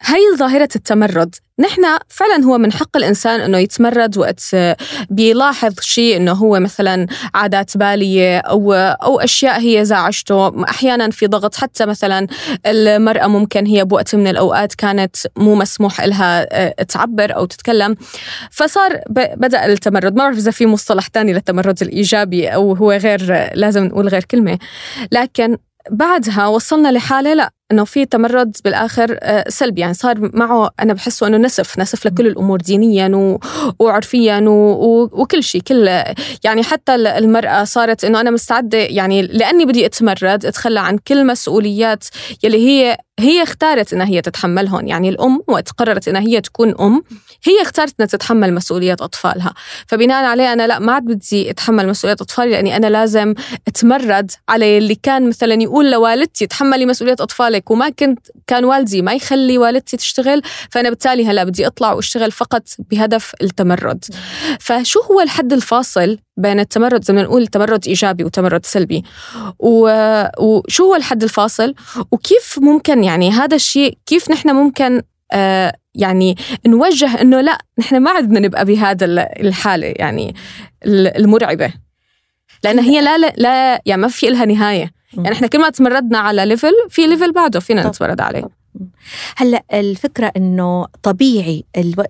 [0.01, 1.35] هي ظاهرة التمرد.
[1.59, 4.55] نحن فعلا هو من حق الإنسان أنه يتمرد وقت
[5.09, 10.63] بيلاحظ شيء أنه هو مثلا عادات بالية أو, أو أشياء هي زعجته.
[10.63, 12.27] أحيانا في ضغط حتى مثلا
[12.65, 17.95] المرأة ممكن هي بوقت من الأوقات كانت مو مسموح لها آه، تعبر أو تتكلم.
[18.51, 20.15] فصار بدأ التمرد.
[20.15, 24.59] ما بعرف إذا في مصطلح تاني للتمرد الإيجابي أو هو غير لازم نقول غير كلمة.
[25.12, 25.57] لكن
[25.91, 27.59] بعدها وصلنا لحالة لا.
[27.71, 29.82] إنه في تمرد بالآخر آه، سلبي.
[29.82, 33.39] يعني صار معه أنا بحسه إنه نسف نسف لكل الأمور دينيا و...
[33.79, 35.10] وعرفيا و...
[35.12, 36.03] وكل شيء كل
[36.43, 42.05] يعني حتى المرأة صارت إنه أنا مستعدة يعني لأني بدي أتمرد أتخلى عن كل مسؤوليات
[42.43, 47.03] يلي هي هي اختارت إنها هي تتحملهم يعني الأم وقت قررت إنها هي تكون أم
[47.43, 49.53] هي اختارت إنها تتحمل مسؤوليات أطفالها.
[49.88, 53.34] فبناء عليه أنا لا ما عاد بدي أتحمل مسؤوليات أطفالي لأني أنا لازم
[53.67, 57.59] أتمرد على اللي كان مثلا يقول لوالدتي تحملي مسؤوليات أطفالك.
[57.72, 60.41] وما كنت كان والدي ما يخلي والدتي تشتغل
[60.72, 64.06] فأنا بالتالي هلا بدي أطلع وأشتغل فقط بهدف التمرد.
[64.60, 69.04] فشو هو الحد الفاصل بين التمرد زي ما نقول تمرد إيجابي وتمرد سلبي؟
[69.60, 71.74] وشو هو الحد الفاصل؟
[72.12, 76.36] وكيف ممكن يعني هذا الشيء كيف نحن ممكن آه يعني
[76.67, 79.06] نوجه إنه لا نحن ما عاد بدنا نبقى بهذا
[79.39, 80.36] الحالة يعني
[80.86, 81.74] المرعبة؟
[82.63, 84.98] لأن هي لا لا يعني ما في لها نهاية.
[85.17, 88.50] يعني إحنا كل ما تمردنا على level في level بعده فينا نتمرد عليه.
[89.36, 91.63] هلأ الفكرة إنه طبيعي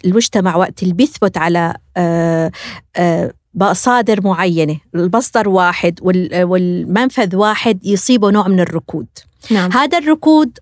[0.05, 2.51] المجتمع وقت اللي بيثبت على آآ
[2.95, 9.07] آآ مصادر معينة المصدر واحد والمنفذ واحد يصيبه نوع من الركود.
[9.51, 9.71] نعم.
[9.71, 10.57] هذا الركود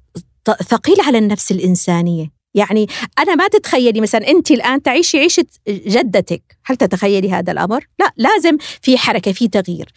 [0.68, 2.38] ثقيل على النفس الإنسانية.
[2.54, 2.88] يعني
[3.20, 6.58] أنا ما تتخيلي مثلا أنت الآن تعيشي عيشة جدتك.
[6.66, 9.90] هل تتخيلي هذا الأمر؟ لا لازم في حركة في تغيير.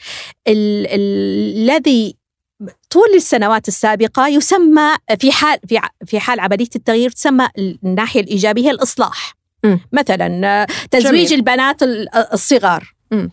[0.49, 2.20] الذي
[2.91, 7.49] طول السنوات السابقة يسمى في حال في في حال عملية التغيير تسمى
[7.85, 9.77] الناحية الإيجابية الإصلاح م.
[9.93, 11.39] مثلا تزويج جميل.
[11.39, 11.83] البنات
[12.33, 13.29] الصغار م.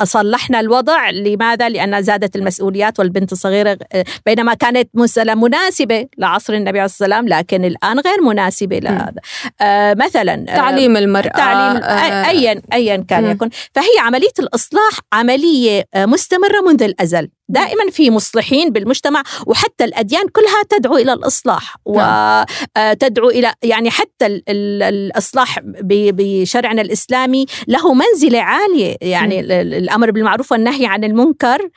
[0.00, 3.78] أصلحنا الوضع لماذا؟ لأن زادت المسؤوليات والبنت الصغيرة
[4.26, 9.20] بينما كانت مسألة مناسبة لعصر النبي عليه السلام لكن الآن غير مناسبة لهذا
[9.60, 16.60] آه مثلا تعليم المرأة تعليم آه أيا أيا كان يكون فهي عملية الإصلاح عملية مستمرة
[16.68, 21.76] منذ الأزل دائما في مصلحين بالمجتمع وحتى الأديان كلها تدعو إلى الإصلاح.
[21.94, 22.44] نعم.
[22.78, 28.96] وتدعو إلى يعني حتى الإصلاح بشرعنا الإسلامي له منزلة عالية.
[29.00, 31.68] يعني الأمر بالمعروف والنهي عن المنكر.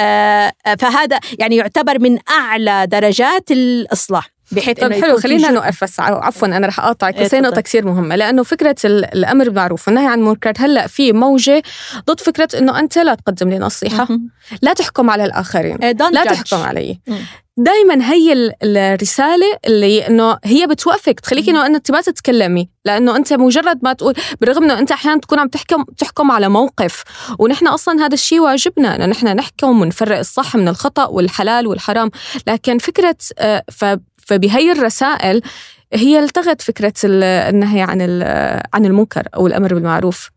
[0.00, 4.35] آه، فهذا يعني يعتبر من أعلى درجات الإصلاح.
[4.52, 5.84] بحيث طيب حلو خلينا نوقف.
[5.84, 8.16] بس عفوا أنا رح أقاطعك بس هي نقطة كثير مهمة.
[8.16, 11.62] لأنه فكرة الأمر بالمعروف والنهي عن المنكر هلأ في موجة
[12.10, 14.08] ضد فكرة إنه أنت لا تقدم لي نصيحة.
[14.62, 15.76] لا تحكم على الآخرين.
[15.76, 17.00] إيه، لا تحكم علي.
[17.58, 22.68] دائما هي الرسالة اللي إنه هي بتوقفك تخليكي إنه أنت ما تتكلمي.
[22.84, 27.04] لأنه أنت مجرد ما تقول بالرغم إنه أنت أحيانا تكون عم تحكم تحكم على موقف.
[27.38, 32.10] ونحن أصلا هذا الشيء واجبنا إنه نحن نحكم ونفرق الصح من الخطأ والحلال والحرام.
[32.46, 33.64] لكن فكرة آه،
[34.26, 35.42] فبهي الرسائل
[35.92, 38.22] هي التغت فكرة النهي عن
[38.74, 40.30] عن المنكر أو الأمر بالمعروف.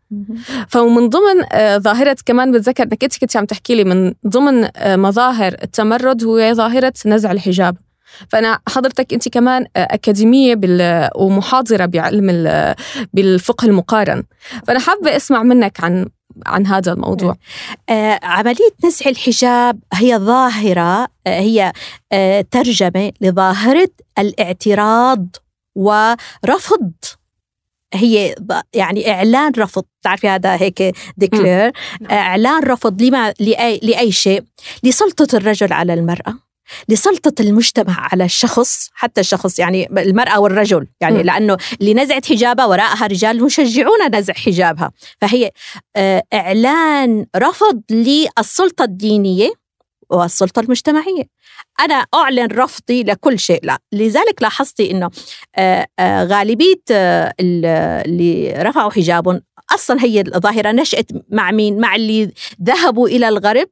[0.68, 4.96] فمن ضمن آه، ظاهرة كمان بتذكر أنك أنت كنت عم تحكي لي من ضمن آه،
[4.96, 7.76] مظاهر التمرد هو ظاهرة نزع الحجاب.
[8.28, 12.54] فأنا حضرتك أنت كمان آه، أكاديمية بال ومحاضرة بعلم
[13.12, 14.22] بالفقه المقارن.
[14.66, 16.06] فأنا حابة أسمع منك عن
[16.46, 17.36] عن هذا الموضوع.
[17.88, 21.72] آه عملية نزع الحجاب هي ظاهرة آه هي
[22.12, 25.36] آه ترجمة لظاهرة الاعتراض
[25.76, 26.92] ورفض.
[27.94, 28.34] هي
[28.74, 29.84] يعني إعلان رفض.
[30.02, 31.72] تعرفي هذا هيك ديكلير.
[32.10, 34.42] إعلان رفض لما لأي لأي شيء؟
[34.82, 36.49] لسلطة الرجل على المرأة.
[36.88, 41.20] لسلطة المجتمع على الشخص حتى الشخص يعني المرأة والرجل يعني م.
[41.20, 45.50] لأنه اللي نزعت حجابها وراءها رجال يشجعون نزع حجابها فهي
[45.96, 49.50] آه، إعلان رفض للسلطة الدينية
[50.10, 51.22] والسلطة المجتمعية
[51.80, 55.10] أنا أعلن رفضي لكل شيء لا لذلك لاحظتي أنه
[55.56, 56.82] آه، آه، غالبية
[57.40, 59.40] اللي رفعوا حجابهم
[59.74, 63.68] أصلا هي الظاهرة نشأت مع مين؟ مع اللي ذهبوا إلى الغرب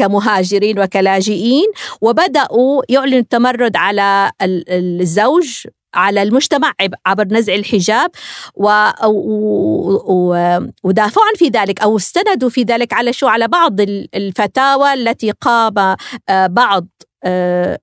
[0.00, 1.66] كمهاجرين وكلاجئين
[2.00, 6.72] وبدأوا يعلنوا التمرد على الزوج على المجتمع
[7.06, 8.10] عبر نزع الحجاب
[8.54, 8.90] و...
[9.04, 10.58] و...
[10.84, 13.80] ودافعوا في ذلك أو استندوا في ذلك على شو؟ على بعض
[14.14, 15.96] الفتاوى التي قام
[16.28, 16.86] آه، بعض
[17.24, 17.78] آه،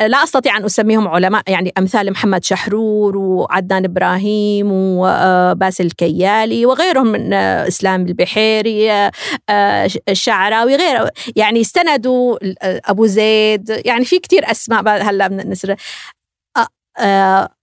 [0.00, 7.32] لا أستطيع أن أسميهم علماء يعني أمثال محمد شحرور وعدنان إبراهيم وباسل الكيالي وغيرهم من
[7.32, 8.92] آه، إسلام البحيري
[9.50, 11.10] آه، الشعراوي غيره.
[11.36, 13.82] يعني استندوا أبو زيد.
[13.84, 15.76] يعني في كتير أسماء هلا نسر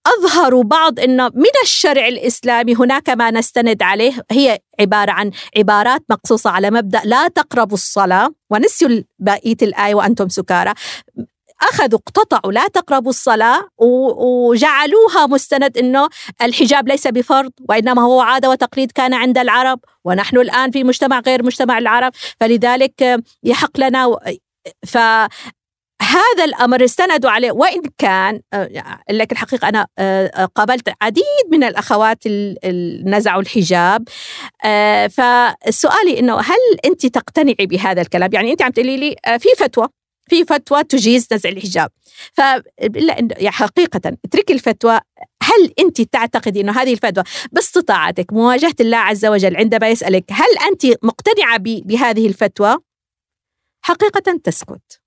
[0.06, 6.50] أظهروا بعض أنه من الشرع الإسلامي هناك ما نستند عليه هي عبارة عن عبارات مقصوصة
[6.50, 10.72] على مبدأ لا تقربوا الصلاة ونسيوا بقية الآية وأنتم سكارى.
[11.70, 16.08] أخذوا اقتطعوا لا تقربوا الصلاة وجعلوها مستند أنه
[16.42, 21.42] الحجاب ليس بفرض وإنما هو عادة وتقليد كان عند العرب ونحن الآن في مجتمع غير
[21.42, 24.16] مجتمع العرب فلذلك يحق لنا
[24.86, 24.98] ف
[26.02, 32.24] هذا الأمر استندوا عليه وإن كان آه، لك الحقيقة أنا آه، قابلت عديد من الأخوات
[33.06, 34.08] نزعوا الحجاب
[35.10, 39.88] فسؤالي إنه هل أنت تقتنعي بهذا الكلام؟ يعني أنت عم تقولي لي في فتوى.
[40.26, 41.90] في فتوى تجيز نزع الحجاب.
[42.32, 42.40] ف
[42.78, 45.00] يعني حقيقة اتركي الفتوى.
[45.42, 51.04] هل أنت تعتقدي إنه هذه الفتوى باستطاعتك مواجهة الله عز وجل عندما يسألك هل أنت
[51.04, 52.76] مقتنعة بهذه الفتوى؟
[53.84, 55.00] حقيقة تسكت.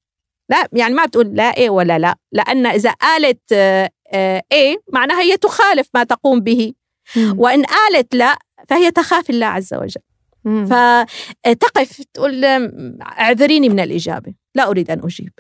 [0.50, 2.16] لا يعني ما بتقول لا إيه ولا لا.
[2.32, 6.74] لأن إذا قالت آه، آه، إيه معناها هي تخالف ما تقوم به.
[7.18, 10.02] وإن قالت لا فهي تخاف الله عز وجل.
[10.46, 12.46] فتقف تقول
[13.02, 14.34] اعذريني من الإجابة.
[14.58, 15.34] لا أريد أن أجيب.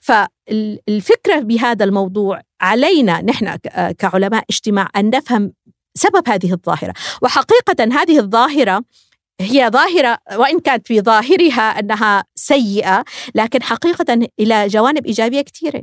[0.00, 3.56] فالفكرة بهذا الموضوع علينا نحن
[3.98, 5.52] كعلماء اجتماع أن نفهم
[5.94, 6.94] سبب هذه الظاهرة.
[7.22, 8.84] وحقيقة هذه الظاهرة
[9.40, 15.82] هي ظاهرة وإن كانت في ظاهرها أنها سيئة لكن حقيقة إلى جوانب إيجابية كثيرة.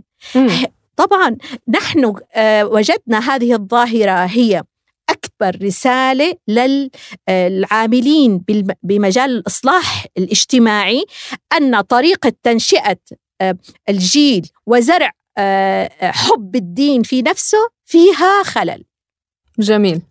[0.95, 4.63] طبعا نحن آه، وجدنا هذه الظاهرة هي
[5.41, 6.33] أكبر رسالة
[7.27, 8.43] للعاملين
[8.83, 11.05] بمجال الإصلاح الاجتماعي
[11.57, 12.97] أن طريقة تنشئة
[13.41, 13.57] آه،
[13.89, 18.83] الجيل وزرع آه، حب الدين في نفسه فيها خلل.
[19.59, 20.01] جميل.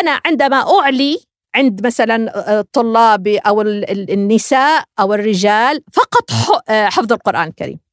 [0.00, 1.18] أنا عندما أعلي
[1.54, 6.30] عند مثلا طلابي أو النساء أو الرجال فقط
[6.68, 7.85] حفظ القرآن الكريم.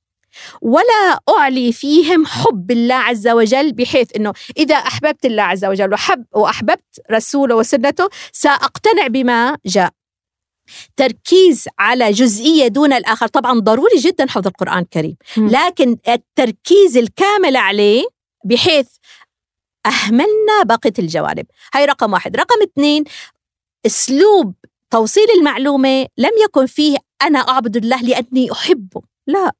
[0.62, 6.26] ولا أعلي فيهم حب الله عز وجل بحيث إنه إذا أحببت الله عز وجل وحب
[6.36, 9.92] وأحببت رسوله وسنته سأقتنع بما جاء.
[10.96, 18.04] تركيز على جزئية دون الآخر طبعا ضروري جدا حفظ القرآن الكريم لكن التركيز الكامل عليه
[18.46, 18.88] بحيث
[19.86, 21.46] أهملنا بقية الجوانب.
[21.74, 22.36] هاي رقم واحد.
[22.38, 23.04] رقم اثنين
[23.86, 24.54] أسلوب
[24.90, 29.02] توصيل المعلومة لم يكن فيه أنا أعبد الله لأني أحبه.
[29.28, 29.52] لا.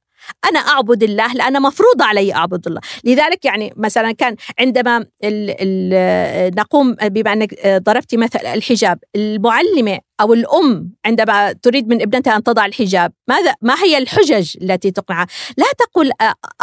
[0.50, 2.82] أنا أعبد الله لأن مفروض علي أعبد الله.
[3.04, 10.34] لذلك يعني مثلا كان عندما ال ال نقوم بما أنك ضربتي مثل الحجاب المعلمة أو
[10.34, 15.66] الأم عندما تريد من ابنتها أن تضع الحجاب ماذا؟ ما هي الحجج التي تقنعها؟ لا
[15.78, 16.12] تقول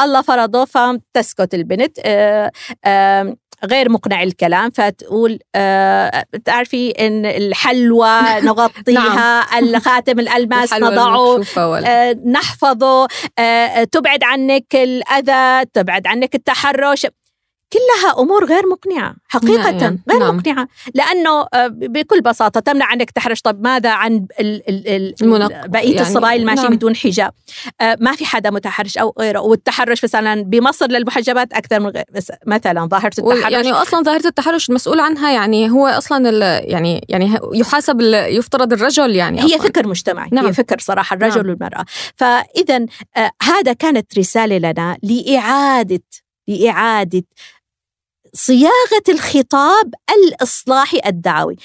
[0.01, 1.99] الله فرضه فتسكت البنت
[3.65, 9.65] غير مقنع الكلام فتقول آه تعرفي إن الحلوى نغطيها نعم.
[9.65, 11.43] الخاتم الألماس نضعه
[11.87, 17.07] آه نحفظه آه تبعد عنك الأذى تبعد عنك التحرش
[17.73, 19.99] كلها أمور غير مقنعة حقيقه نعم.
[20.11, 20.37] غير نعم.
[20.37, 25.95] مقنعة لأنه آه، بكل بساطة تمنع عنك تحرش طب ماذا عن ال ال ال بقية
[25.95, 26.77] يعني الصبايا الماشيين نعم.
[26.77, 27.33] بدون حجاب
[27.81, 32.05] آه، ما في حدا متحرش أو غيره والتحرش مثلا بمصر للمحجبات أكثر من غير
[32.47, 38.01] مثلا ظاهرة التحرش يعني أصلا ظاهرة التحرش المسؤول عنها يعني هو أصلا يعني يعني يحاسب
[38.11, 39.59] يفترض الرجل يعني هي أصلاً.
[39.59, 40.47] فكر مجتمعي نعم.
[40.47, 41.49] هي فكر صراحة الرجل نعم.
[41.51, 41.85] والمرأة
[42.17, 46.03] فاذا آه هذا كانت رسالة لنا لإعادة
[46.49, 47.23] لإعادة
[48.35, 51.57] صياغة الخطاب الإصلاحي الدعوي.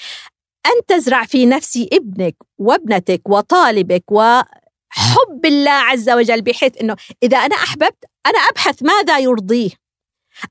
[0.66, 7.56] أن تزرع في نفس ابنك وابنتك وطالبك وحب الله عز وجل بحيث إنه إذا أنا
[7.56, 9.70] أحببت أنا أبحث ماذا يرضيه.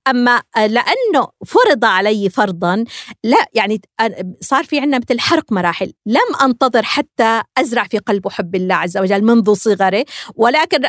[0.07, 2.85] أما لأنه فرض علي فرضا
[3.23, 3.81] لا يعني
[4.41, 5.93] صار في عندنا مثل حرق مراحل.
[6.05, 10.81] لم أنتظر حتى أزرع في قلبه حب الله عز وجل منذ صغره ولكن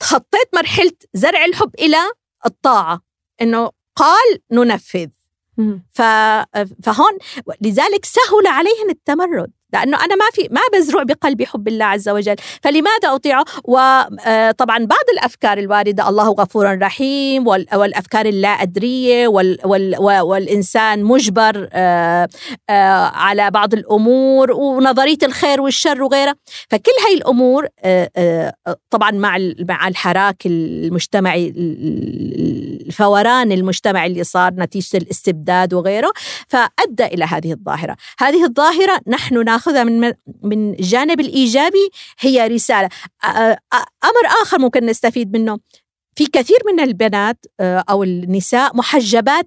[0.00, 1.98] تخطيت مرحلة زرع الحب إلى
[2.46, 3.00] الطاعة.
[3.42, 5.08] إنه قال ننفذ.
[6.82, 7.18] فهون
[7.60, 9.52] لذلك سهل عليهم التمرد.
[9.74, 12.36] لأنه أنا ما في ما بزرع بقلبي حب الله عز وجل.
[12.62, 19.28] فلماذا أطيعه؟ وطبعا آه، بعض الأفكار الواردة الله غفور رحيم والأفكار اللا ادريه
[20.22, 22.28] والإنسان مجبر آه،
[22.70, 26.34] آه، على بعض الأمور ونظرية الخير والشر وغيرها
[26.70, 27.68] فكل هاي الأمور
[28.90, 31.52] طبعا مع مع الحراك المجتمعي
[32.86, 36.12] الفوران المجتمعي اللي صار نتيجة الاستبداد وغيره
[36.48, 37.96] فأدى إلى هذه الظاهرة.
[38.18, 42.88] هذه الظاهرة نحن ناخذ ناخذها من من الجانب الإيجابي هي رسالة.
[44.04, 45.58] أمر آخر ممكن نستفيد منه.
[46.16, 49.46] في كثير من البنات أو النساء محجبات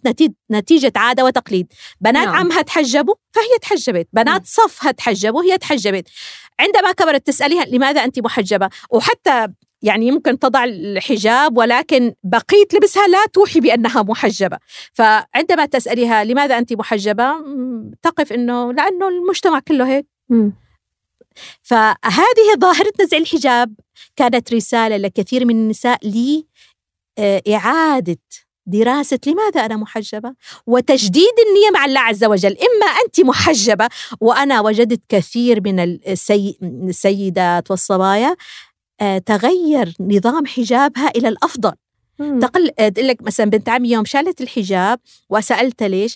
[0.52, 1.74] نتيجة عادة وتقليد.
[2.02, 2.36] بنات نعم.
[2.36, 4.08] عمها تحجبوا فهي تحجبت.
[4.14, 4.42] بنات نعم.
[4.46, 6.08] صفها تحجبوا هي تحجبت.
[6.60, 9.48] عندما كبرت تسأليها لماذا أنت محجبة؟ وحتى
[9.82, 14.58] يعني يمكن تضع الحجاب ولكن بقية لبسها لا توحي بأنها محجبة.
[14.94, 17.34] فعندما تسأليها لماذا أنت محجبة؟
[18.02, 20.08] تقف أنه لأنه المجتمع كله هيك.
[21.62, 23.76] فهذه ظاهرة نزع الحجاب
[24.16, 26.00] كانت رسالة لكثير من النساء
[27.18, 28.18] لإعادة
[28.70, 30.34] دراسة لماذا أنا محجبة؟
[30.68, 32.58] وتجديد النية مع الله عز وجل.
[32.58, 33.90] إما أنت محجبة
[34.22, 36.00] وأنا وجدت كثير من
[36.90, 38.36] السيدات والصبايا
[39.26, 41.72] تغير نظام حجابها إلى الأفضل.
[42.42, 46.16] تقل تقول لك مثلا بنت عمي يوم شالت الحجاب وسالتها ليش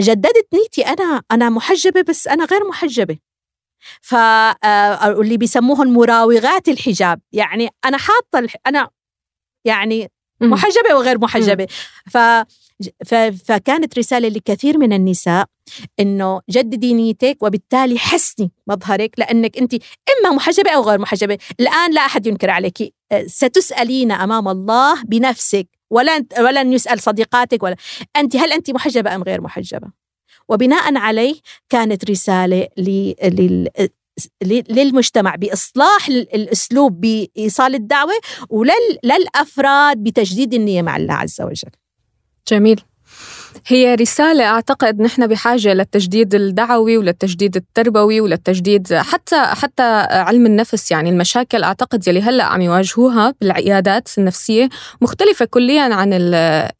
[0.00, 3.18] جددت نيتي أنا أنا محجبة بس أنا غير محجبة.
[4.00, 7.20] فاللي بيسموهم مراوغات الحجاب.
[7.32, 8.90] يعني أنا حاطة أنا
[9.64, 10.10] يعني
[10.40, 11.66] محجبة وغير محجبة.
[12.10, 12.18] ف
[13.44, 15.46] فكانت رسالة لكثير من النساء
[16.00, 21.38] إنه جددي نيتك وبالتالي حسني مظهرك لأنك انت إما محجبة أو غير محجبة.
[21.60, 22.94] الآن لا أحد ينكر عليك.
[23.26, 27.76] ستسألين أمام الله بنفسك ولن ولن يسأل صديقاتك ولا.
[28.16, 29.88] انت هل انت محجبة أم غير محجبة؟
[30.48, 31.34] وبناء عليه
[31.68, 32.68] كانت رسالة
[34.42, 38.12] للمجتمع بإصلاح الأسلوب بإيصال الدعوة
[38.48, 41.70] وللافراد بتجديد النية مع الله عز وجل.
[42.48, 42.80] جميل.
[43.66, 50.90] هي رسالة أعتقد نحن بحاجة للتجديد الدعوي وللتجديد التربوي وللتجديد حتى حتى علم النفس.
[50.90, 54.68] يعني المشاكل أعتقد يلي هلأ عم يواجهوها بالعيادات النفسية
[55.00, 56.10] مختلفة كليا عن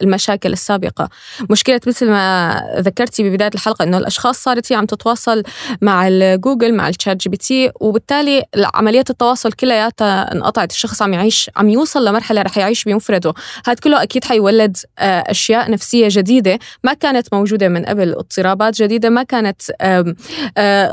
[0.03, 1.09] المشاكل السابقة.
[1.51, 5.43] مشكلة مثل ما ذكرتي ببداية الحلقة إنه الأشخاص صارت هي عم تتواصل
[5.83, 10.71] مع الجوجل مع ال ChatGPT وبالتالي عمليات التواصل كلياتها انقطعت.
[10.71, 13.35] الشخص عم يعيش عم يوصل لمرحلة رح يعيش بمفرده
[13.67, 16.59] هذا كله أكيد حيولد آه، أشياء نفسية جديدة.
[16.85, 19.63] ما كانت موجودة من قبل اضطرابات جديدة ما كانت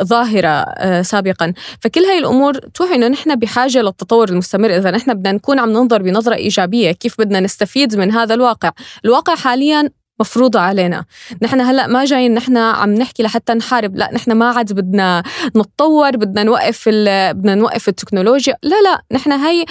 [0.04, 0.66] ظاهرة
[1.02, 1.54] سابقا.
[1.82, 4.78] فكل هاي الأمور توحي أنه نحن بحاجة للتطور المستمر.
[4.78, 8.72] إذا نحن بدنا نكون عم ننظر بنظرة إيجابية كيف بدنا نستفيد من هذا الواقع.
[9.06, 11.06] الواقع حاليا مفروضة علينا.
[11.42, 13.96] نحن هلأ ما جايين نحن عم نحكي لحتى نحارب.
[13.96, 15.24] لا نحن ما عاد بدنا
[15.58, 18.56] نتطور بدنا نوقف بدنا نوقف التكنولوجيا.
[18.64, 19.66] لا لا نحن هي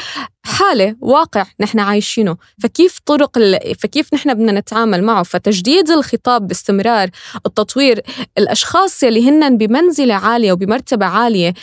[0.47, 2.36] حالة واقع نحن عايشينه.
[2.62, 3.74] فكيف طرق ال...
[3.78, 7.11] فكيف نحن بدنا نتعامل معه؟ فتجديد الخطاب باستمرار
[7.47, 8.01] التطوير
[8.38, 11.55] الأشخاص يلي هن بمنزلة عالية وبمرتبة عالية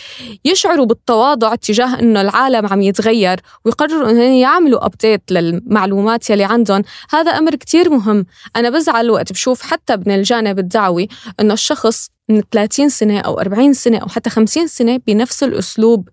[0.46, 6.84] يشعروا بالتواضع تجاه إنه العالم عم يتغير ويقرروا إنه يعملوا أبديت للمعلومات يلي عندهم.
[7.10, 8.26] هذا أمر كتير مهم.
[8.56, 11.08] أنا بزعل وقت بشوف حتى من الجانب الدعوي
[11.40, 16.10] إنه الشخص من 30 سنة أو 40 سنة أو حتى 50 سنة بنفس الأسلوب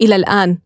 [0.00, 0.58] إلى الآن.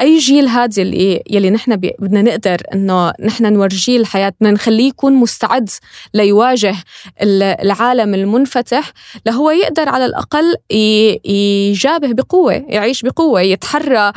[0.00, 5.12] أي جيل هذا اللي يلي نحن بدنا نقدر إنه نحن نورجيه الحياة بدنا نخليه يكون
[5.12, 5.70] مستعد
[6.14, 6.76] ليواجه
[7.22, 8.92] العالم المنفتح
[9.26, 10.56] لهو يقدر على الأقل
[11.24, 14.12] يجابه بقوة يعيش بقوة يتحرى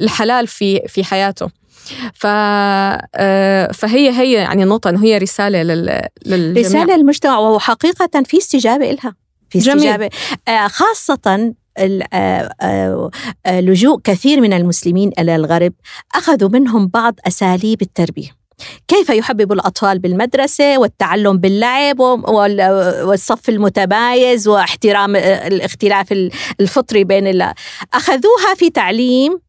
[0.00, 1.48] الحلال في في حياته.
[2.14, 2.26] ف
[3.76, 6.62] فهي هي يعني نقطة إنه هي رسالة للجميع.
[6.62, 9.14] رسالة للمجتمع وحقيقه في استجابة لها
[9.50, 10.10] في استجابه
[10.46, 10.68] جميل.
[10.68, 11.54] خاصه آه، آه، آه،
[13.48, 15.72] لجوء كثير من المسلمين إلى الغرب
[16.14, 18.28] أخذوا منهم بعض أساليب التربية.
[18.88, 26.12] كيف يحبب الأطفال بالمدرسة والتعلم باللعب والصف المتمايز واحترام الاختلاف
[26.60, 27.42] الفطري بين
[27.94, 29.40] أخذوها في تعليم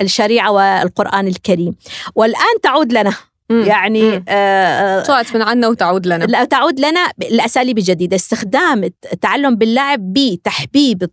[0.00, 1.74] الشريعة والقرآن الكريم.
[2.14, 3.14] والآن تعود لنا.
[3.52, 6.24] يعني آه طلعت من عنا وتعود لنا.
[6.24, 8.16] لا تعود لنا الاساليب الجديدة.
[8.16, 11.10] استخدام التعلم باللعب بتحبيب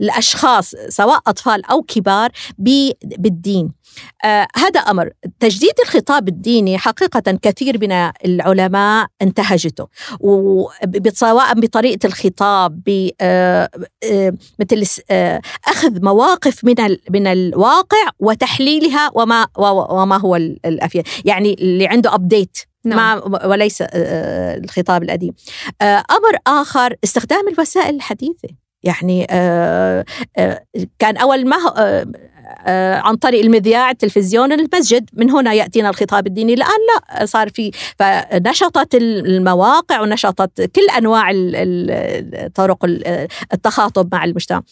[0.00, 2.30] الأشخاص سواء أطفال أو كبار
[3.18, 3.72] بالدين.
[4.24, 5.10] آه هذا أمر.
[5.40, 7.92] تجديد الخطاب الديني حقيقة كثير من
[8.24, 9.88] العلماء انتهجته
[11.08, 13.70] سواء بطريقة الخطاب ب آه
[14.12, 15.02] آه مثل
[15.68, 16.74] أخذ مواقف من
[17.10, 19.46] من الواقع وتحليلها وما
[19.90, 21.06] وما هو الأفيد.
[21.24, 22.98] يعني اللي عنده ابديت نعم.
[22.98, 25.32] ما وليس الخطاب القديم.
[25.82, 28.48] أمر آخر استخدام الوسائل الحديثة.
[28.82, 29.26] يعني
[30.98, 31.56] كان أول ما
[33.04, 35.10] عن طريق المذياع التلفزيون المسجد.
[35.12, 36.54] من هنا يأتينا الخطاب الديني.
[36.54, 41.32] الآن لا صار في فنشطت المواقع ونشطت كل أنواع
[42.54, 42.84] طرق
[43.52, 44.62] التخاطب مع المجتمع.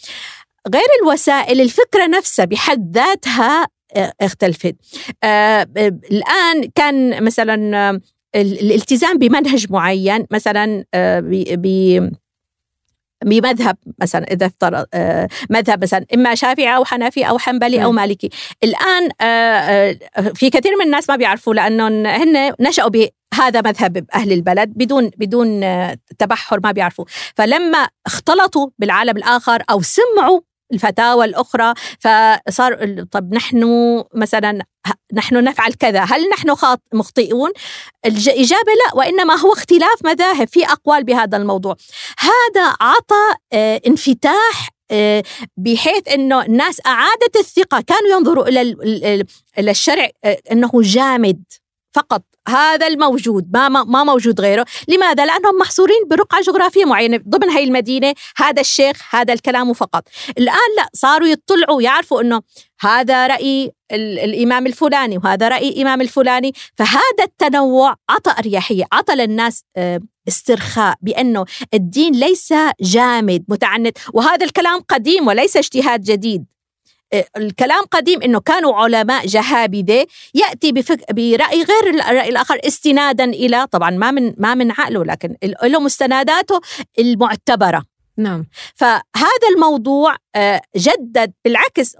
[0.74, 3.66] غير الوسائل الفكرة نفسها بحد ذاتها
[4.20, 4.76] اختلفت.
[5.24, 5.66] آه
[6.10, 8.00] الآن كان مثلا
[8.34, 12.12] الالتزام بمنهج معين مثلا آه ب
[13.24, 18.30] بمذهب مثلا إذا افترض آه مذهب مثلا إما شافعي أو حنفي أو حنبلي أو مالكي.
[18.64, 24.32] الآن آه, آه، في كثير من الناس ما بيعرفوا لأنهم هن نشأوا بهذا مذهب أهل
[24.32, 25.60] البلد بدون بدون
[26.18, 27.04] تبحر ما بيعرفوا.
[27.36, 30.40] فلما اختلطوا بالعالم الآخر أو سمعوا
[30.72, 33.64] الفتاوى الأخرى فصار طب نحن
[34.14, 34.58] مثلا
[35.12, 36.56] نحن نفعل كذا هل نحن
[36.94, 37.50] مخطئون؟
[38.06, 41.76] الإجابة لا وإنما هو اختلاف مذاهب في أقوال بهذا الموضوع.
[42.18, 45.22] هذا عطى آه، انفتاح آه،
[45.56, 48.62] بحيث إنه الناس أعادت الثقة كانوا ينظروا إلى
[49.58, 51.42] إلى الشرع آه، إنه جامد
[51.94, 52.22] فقط.
[52.48, 54.66] هذا الموجود ما ما موجود غيره.
[54.88, 60.08] لماذا؟ لأنهم محصورين برقعة جغرافية معينة ضمن هي المدينة هذا الشيخ هذا الكلام فقط.
[60.38, 62.42] الآن لا صاروا يطلعوا يعرفوا إنه
[62.80, 66.52] هذا رأي الإمام الفلاني وهذا رأي الامام الفلاني.
[66.76, 73.98] فهذا التنوع عطى أريحية عطى للناس آه، استرخاء بأنه الدين ليس جامد متعنت.
[74.12, 76.52] وهذا الكلام قديم وليس اجتهاد جديد.
[77.36, 81.12] الكلام قديم إنه كانوا علماء جهابذة يأتي بفك...
[81.12, 86.60] برأي غير الراي الآخر استنادا إلى طبعا ما من ما من عقله لكن له مستنداته
[86.98, 87.84] المعتبرة.
[88.16, 88.46] نعم.
[88.74, 91.96] فهذا الموضوع آه، جدد بالعكس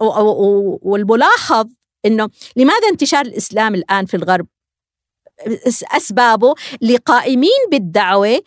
[0.82, 1.68] والملاحظ
[2.06, 4.46] إنه لماذا انتشار الإسلام الآن في الغرب؟
[5.96, 8.40] أسبابه لقائمين بالدعوة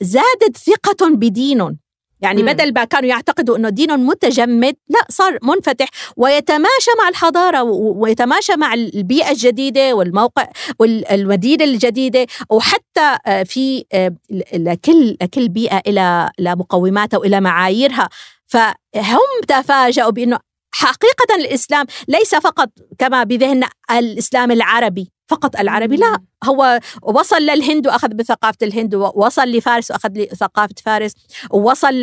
[0.00, 1.78] زادت ثقة بدينهم.
[2.22, 2.48] يعني مم.
[2.48, 5.88] بدل ما كانوا يعتقدوا إنه دين متجمد لا صار منفتح.
[6.16, 10.48] ويتماشى مع الحضارة ويتماشى مع البيئة الجديدة والموقع
[10.78, 12.26] والمدينه الجديدة.
[12.50, 14.14] وحتى آه، في آه،
[14.54, 18.08] لكل لكل بيئة إلى مقوماتها وإلى معاييرها.
[18.46, 20.38] فهم تفاجأوا بإنه
[20.74, 22.68] حقيقة الإسلام ليس فقط
[22.98, 26.31] كما بذهننا الإسلام العربي فقط العربي لا.
[26.44, 31.12] هو وصل للهند وأخذ بثقافة الهند ووصل لفارس وأخذ بثقافه فارس
[31.50, 31.94] ووصل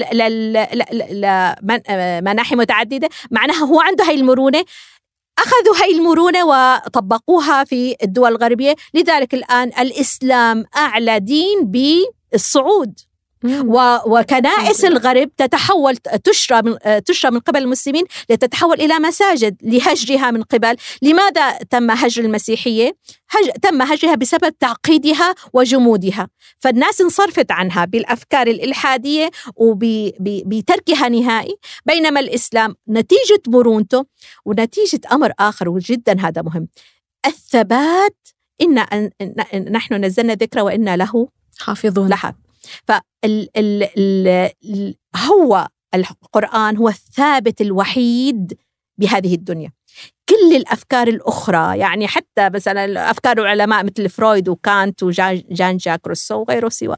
[1.11, 3.09] لمناحي متعددة.
[3.31, 4.65] معناها هو عنده هاي المرونة
[5.39, 8.75] أخذوا هاي المرونة وطبقوها في الدول الغربية.
[8.93, 11.71] لذلك الآن الإسلام أعلى دين
[12.31, 13.08] بالصعود.
[14.05, 20.75] وكنائس الغرب تتحول تشرى من تشرى من قبل المسلمين لتتحول إلى مساجد لهجرها من قبل.
[21.01, 22.95] لماذا تم هجر المسيحية؟
[23.29, 23.49] هج...
[23.61, 26.27] تم هجرها بسبب تعقيدها وجمودها.
[26.59, 31.55] فالناس انصرفت عنها بالأفكار الإلحادية وبتركها نهائي.
[31.85, 34.05] بينما الإسلام نتيجة مرونته
[34.45, 36.67] ونتيجة أمر آخر وجدا هذا مهم.
[37.25, 38.15] الثبات
[38.61, 38.85] إن
[39.71, 41.27] نحن نزلنا ذكر وإنا له
[41.59, 42.09] حافظون.
[42.09, 42.33] لحظ
[42.87, 48.57] فال ال ال هو القرآن هو الثابت الوحيد
[48.97, 49.71] بهذه الدنيا.
[50.29, 56.69] كل الأفكار الأخرى يعني حتى مثلا أفكار العلماء مثل فرويد وكانت وجان جاك روسو وغيره
[56.69, 56.95] سوى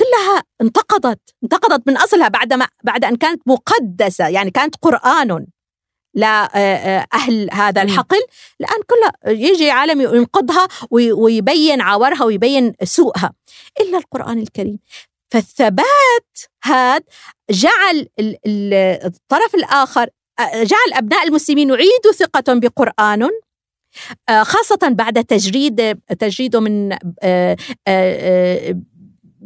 [0.00, 5.46] كلها انتقضت انتقضت من أصلها بعد ما بعد أن كانت مقدسة يعني كانت قرآن.
[6.16, 8.20] لأهل هذا الحقل.
[8.60, 13.32] الآن كلها يجي عالم ينقضها ويبين عورها ويبين سوءها.
[13.80, 14.78] إلا القرآن الكريم.
[15.30, 17.04] فالثبات هذا
[17.50, 18.08] جعل
[19.04, 20.06] الطرف الآخر
[20.40, 23.30] جعل أبناء المسلمين يعيدوا ثقتهم بقرآن
[24.42, 26.88] خاصة بعد تجريد تجريده من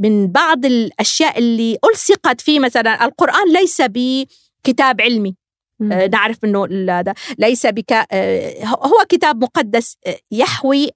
[0.00, 2.60] من بعض الأشياء اللي ألصقت فيه.
[2.60, 5.28] مثلا القرآن ليس بكتاب علمي.
[5.28, 5.39] آه،
[5.80, 6.64] نعرف انه
[6.98, 7.14] هذا.
[7.38, 10.90] ليس بك آه، هو كتاب مقدس آه، يحوي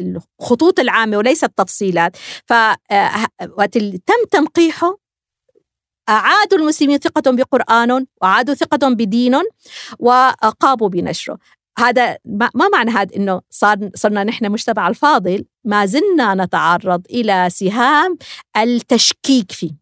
[0.00, 2.16] الخطوط العامة وليس التفصيلات.
[2.46, 2.52] ف
[4.06, 4.98] تم تنقيحه.
[6.08, 9.34] أعادوا المسلمين ثقتهم بقرآن وأعادوا ثقتهم بدين
[9.98, 11.38] وقاموا بنشره.
[11.78, 18.18] هذا ما معنى هذا إنه صار صرنا نحن مجتمع الفاضل؟ ما زلنا نتعرض إلى سهام
[18.56, 19.81] التشكيك فيه.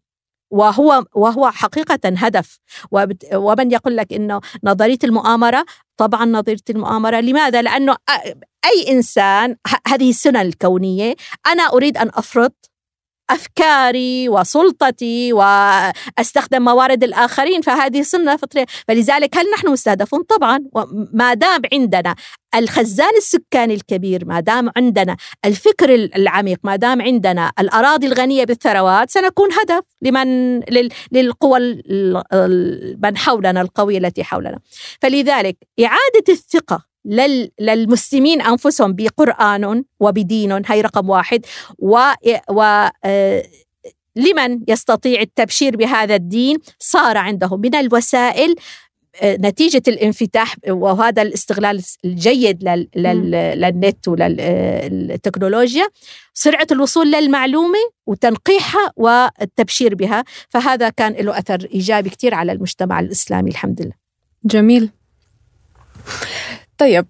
[0.51, 2.59] وهو وهو حقيقة هدف
[3.33, 5.65] ومن يقول لك إنه نظرية المؤامرة
[5.97, 7.95] طبعا نظرية المؤامرة لماذا؟ لأنه
[8.65, 9.55] أي إنسان
[9.87, 11.15] هذه السنة الكونية
[11.47, 12.51] أنا أريد أن أفرض
[13.31, 18.65] أفكاري وسلطتي وأستخدم موارد الآخرين فهذه سنة فطرية.
[18.87, 20.59] فلذلك هل نحن مستهدفون؟ طبعا.
[21.13, 22.15] ما دام عندنا
[22.55, 29.49] الخزان السكاني الكبير ما دام عندنا الفكر العميق ما دام عندنا الأراضي الغنية بالثروات سنكون
[29.53, 30.59] هدف لمن
[31.11, 31.81] للقوى
[33.03, 34.59] من حولنا القوية التي حولنا.
[35.01, 41.45] فلذلك إعادة الثقة للمسلمين أنفسهم بقرآن وبدين هي رقم واحد.
[41.79, 41.99] و,
[42.49, 42.61] و
[43.05, 43.43] آه،
[44.15, 48.55] لمن يستطيع التبشير بهذا الدين؟ صار عنده من الوسائل
[49.21, 52.63] آه، نتيجة الانفتاح وهذا الاستغلال الجيد
[52.95, 55.87] للنت وللتكنولوجيا
[56.33, 63.51] سرعة الوصول للمعلومة وتنقيحها والتبشير بها فهذا كان له أثر إيجابي كثير على المجتمع الإسلامي
[63.51, 63.93] الحمد لله.
[64.45, 64.89] جميل.
[66.81, 67.05] طيب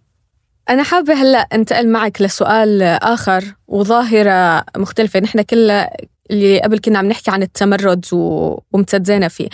[0.69, 5.19] أنا حابة هلأ أنتقل معك لسؤال آخر وظاهرة مختلفة.
[5.19, 5.89] نحن كلها
[6.31, 8.05] اللي قبل كنا عم نحكي عن التمرد
[8.73, 9.49] ومتزينا فيه.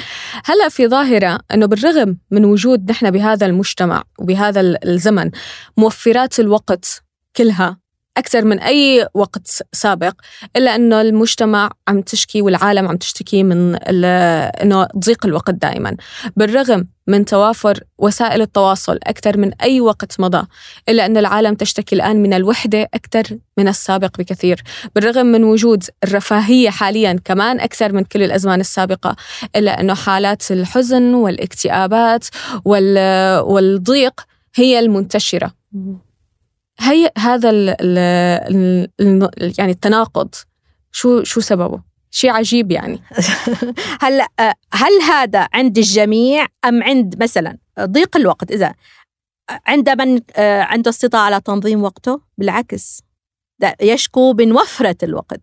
[0.45, 5.31] هلأ في ظاهرة أنه بالرغم من وجود نحن بهذا المجتمع وبهذا الزمن
[5.77, 7.03] موفرات الوقت
[7.35, 7.77] كلها
[8.17, 10.13] أكثر من أي وقت سابق
[10.55, 15.97] إلا أنه المجتمع عم تشكي والعالم عم تشتكي من أنه ضيق الوقت دائما.
[16.35, 20.47] بالرغم من توافر وسائل التواصل أكثر من أي وقت مضى
[20.89, 24.63] إلا أن العالم تشتكي الآن من الوحدة أكثر من السابق بكثير.
[24.95, 29.15] بالرغم من وجود الرفاهية حاليا كمان أكثر من كل الأزمان السابقة
[29.55, 32.25] إلا أنه حالات الحزن والاكتئابات
[32.65, 34.21] والضيق
[34.55, 35.51] هي المنتشرة.
[36.79, 40.35] هي هذا ال ال ال يعني التناقض.
[40.91, 43.01] شو شو سببه؟ شيء عجيب يعني.
[44.03, 44.27] هلا
[44.73, 48.73] هل هذا عند الجميع أم عند مثلا ضيق الوقت؟ إذا
[49.49, 53.01] عند من عنده استطاعة على تنظيم وقته؟ بالعكس.
[53.81, 55.41] يشكو من وفره الوقت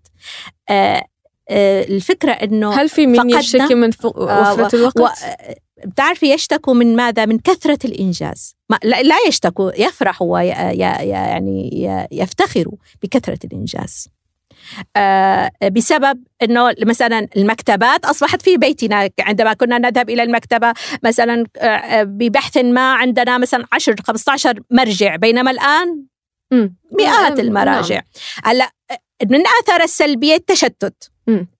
[1.51, 5.13] الفكرة إنه هل في مين يشتكي من وفرة الوقت؟
[5.85, 8.54] بتعرفي يشتكوا من ماذا؟ من كثرة الإنجاز.
[8.71, 11.71] ما لا يشتكوا يفرحوا ويعني
[12.13, 14.09] يفتخروا بكثرة الإنجاز.
[14.97, 19.09] آه بسبب إنه مثلا المكتبات أصبحت في بيتنا.
[19.21, 25.17] عندما كنا نذهب إلى المكتبة مثلا آه ببحث ما عندنا مثلا 10 15 مرجع.
[25.17, 26.05] بينما الآن
[26.93, 27.95] مئات المراجع.
[27.95, 28.05] نعم.
[28.45, 28.71] هلأ
[29.31, 30.95] من آثار السلبية التشتت.
[31.11, 31.14] آه،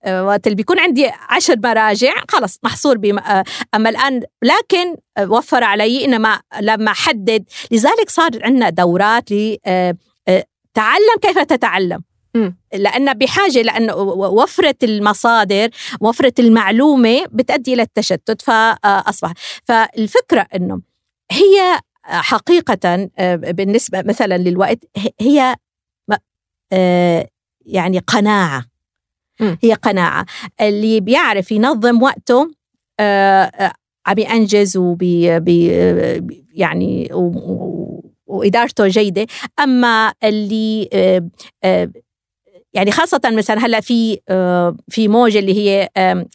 [0.07, 3.43] وقت اللي بيكون عندي عشر مراجع خلص محصور بما آه،
[3.75, 9.57] أما الآن لكن وفر علي إنما لما حدد لذلك صار عندنا دورات ل
[10.73, 12.03] تعلم كيف تتعلم.
[12.73, 15.69] لأن بحاجة لأن وفرة المصادر
[16.01, 20.81] وفرة المعلومة بتؤدي إلى التشتت فأصبح فالفكرة أنه
[21.31, 24.79] هي حقيقة بالنسبة مثلا للوقت
[25.21, 25.55] هي
[27.65, 28.74] يعني قناعة.
[29.39, 30.25] هي قناعة.
[30.61, 32.51] اللي بيعرف ينظم وقته
[34.07, 35.67] عم ينجز وبي بي
[36.53, 37.09] يعني
[38.27, 39.27] وإدارته جيدة.
[39.59, 40.89] أما اللي
[42.73, 44.19] يعني خاصة مثلا هلأ في
[44.89, 45.89] في موجة اللي هي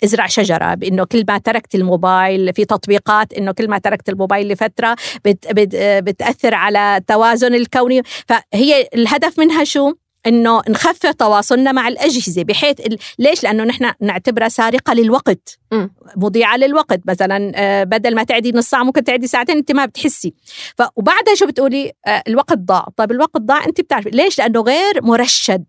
[0.05, 4.97] إزرع شجرة بإنه كل ما تركت الموبايل في تطبيقات إنه كل ما تركت الموبايل لفترة
[5.25, 8.03] بت بت بتأثر على التوازن الكوني.
[8.29, 9.93] فهي الهدف منها شو؟
[10.27, 12.99] إنه نخفف تواصلنا مع الأجهزة بحيث ال...
[13.18, 15.59] ليش؟ لأنه نحن نعتبرها سارقة للوقت.
[15.73, 15.87] م.
[16.16, 17.01] مضيعة للوقت.
[17.07, 20.35] مثلا آه، بدل ما تعدي نص ساعة ممكن تعدي ساعتين أنت ما بتحسي.
[20.79, 20.83] ف...
[20.97, 22.87] وبعدها شو بتقولي؟ آه، الوقت ضاع.
[22.97, 24.11] طيب الوقت ضاع أنت بتعرفي.
[24.11, 25.64] ليش؟ لأنه غير مرشد.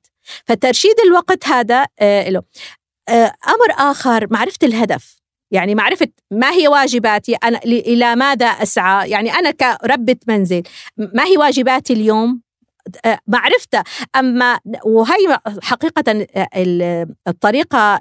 [0.46, 2.42] فترشيد الوقت هذا آه، له
[3.48, 5.22] أمر آخر معرفة الهدف.
[5.52, 10.64] يعني معرفة ما هي واجباتي أنا إلى ماذا أسعى؟ يعني أنا كربة منزل
[10.98, 12.42] ما هي واجباتي اليوم؟
[13.28, 13.84] معرفته.
[14.16, 16.28] أما وهي حقيقة
[17.28, 18.00] الطريقة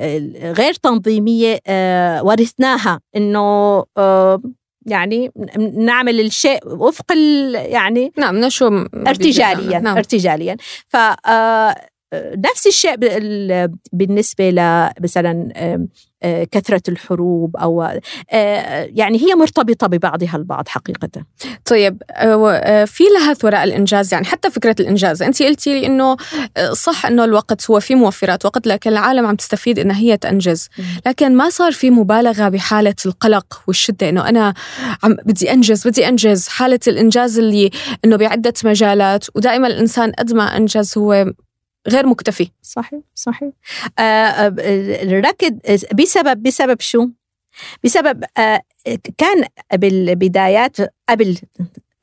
[0.00, 3.00] الغير تنظيمية آه، ورثناها.
[3.16, 4.42] إنه آه،
[4.86, 5.30] يعني
[5.74, 7.12] نعمل الشيء وفق
[7.54, 9.96] يعني نعم نشو ارتجاليا نعم.
[9.96, 10.56] ارتجاليا.
[10.88, 10.96] ف
[12.14, 12.94] نفس الشيء
[13.92, 14.50] بالنسبة
[15.00, 15.48] مثلا
[16.52, 18.00] كثرة الحروب أو
[18.32, 21.08] يعني هي مرتبطة ببعضها البعض حقيقة.
[21.64, 22.02] طيب
[22.86, 25.22] في لهث وراء الإنجاز يعني حتى فكرة الإنجاز.
[25.22, 26.16] أنت قلتي لي أنه
[26.72, 30.68] صح أنه الوقت هو في موفرات وقت لكن العالم عم تستفيد أنها هي تنجز
[31.06, 34.54] لكن ما صار في مبالغة بحالة القلق والشدة أنه أنا
[35.02, 36.48] عم بدي أنجز بدي أنجز.
[36.48, 37.70] حالة الإنجاز اللي
[38.04, 41.32] أنه بعدة مجالات ودائما الإنسان قد ما أنجز هو
[41.88, 43.50] غير مكتفي صحيح صحيح
[43.98, 45.58] آه, آه، ركض
[45.94, 47.08] بسبب بسبب شو؟
[47.84, 48.62] بسبب آه
[49.18, 50.76] كان بالبدايات
[51.08, 51.38] قبل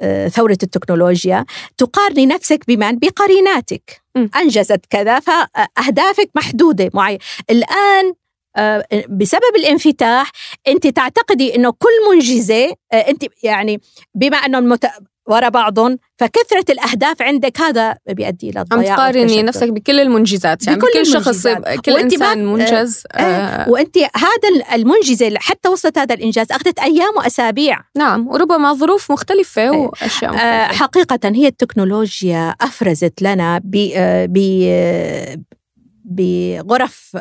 [0.02, 1.46] آه ثورة التكنولوجيا
[1.78, 4.02] تقارني نفسك بمن؟ بقريناتك.
[4.36, 7.20] أنجزت كذا فأهدافك محدودة معينة
[7.50, 8.14] الآن
[8.58, 10.32] آه، بسبب الانفتاح
[10.68, 13.82] أنت تعتقدي إنه كل منجزة آه، أنت يعني
[14.16, 14.86] بما أنه المت...
[15.32, 20.80] ورا بعضهم فكثرة الأهداف عندك هذا بيؤدي إلى الضياع عم تقارني نفسك بكل المنجزات يعني
[20.80, 21.48] بكل, بكل شخص
[21.86, 27.80] كل إنسان منجز آه آه وأنت هذا المنجزة حتى وصلت هذا الإنجاز أخذت أيام وأسابيع.
[27.98, 30.48] نعم وربما ظروف مختلفة آه، وأشياء مختلفة.
[30.48, 35.38] آه حقيقة هي التكنولوجيا أفرزت لنا ب آه،
[36.06, 37.18] بغرف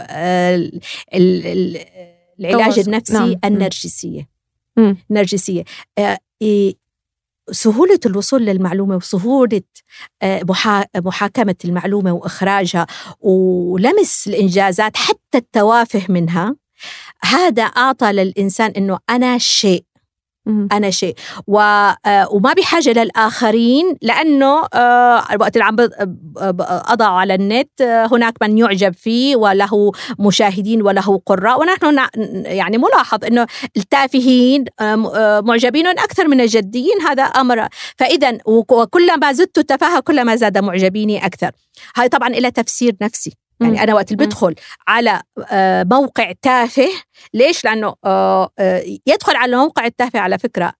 [1.14, 3.40] العلاج النفسي نعم.
[3.44, 4.28] النرجسية.
[5.10, 5.64] النرجسية
[7.52, 9.62] سهولة الوصول للمعلومة وسهولة
[10.22, 10.42] آه،
[10.96, 12.86] محاكمة المعلومة وإخراجها
[13.20, 16.56] ولمس الإنجازات حتى التوافه منها
[17.24, 19.84] هذا أعطى للإنسان أنه أنا شيء.
[20.48, 21.14] أنا شيء.
[21.48, 25.76] آه، وما بحاجه للآخرين لأنه آه، الوقت اللي عم
[26.66, 31.98] أضعه على النت آه، هناك من يعجب فيه وله مشاهدين وله قراء ونحن
[32.44, 34.64] يعني ملاحظ إنه التافهين
[35.40, 37.68] معجبين أكثر من الجديين هذا أمر.
[37.98, 41.50] فإذا وكلما زدت تفاهه كلما زاد معجبيني أكثر.
[41.96, 43.49] هاي طبعا لها تفسير نفسي.
[43.60, 44.54] يعني أنا وقت اللي بدخل
[44.88, 46.88] على آه، موقع تافه
[47.34, 50.72] ليش؟ لأنه آه، آه، يدخل على الموقع التافه على فكرة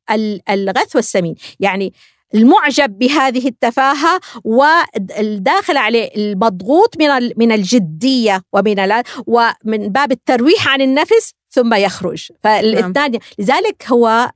[0.50, 1.34] الغث والسمين.
[1.60, 1.92] يعني
[2.34, 11.32] المعجب بهذه التفاهة والداخل عليه المضغوط من من الجدية ومن ومن باب الترويح عن النفس
[11.50, 12.28] ثم يخرج.
[12.42, 13.20] فالإثنان نعم.
[13.38, 14.30] لذلك هو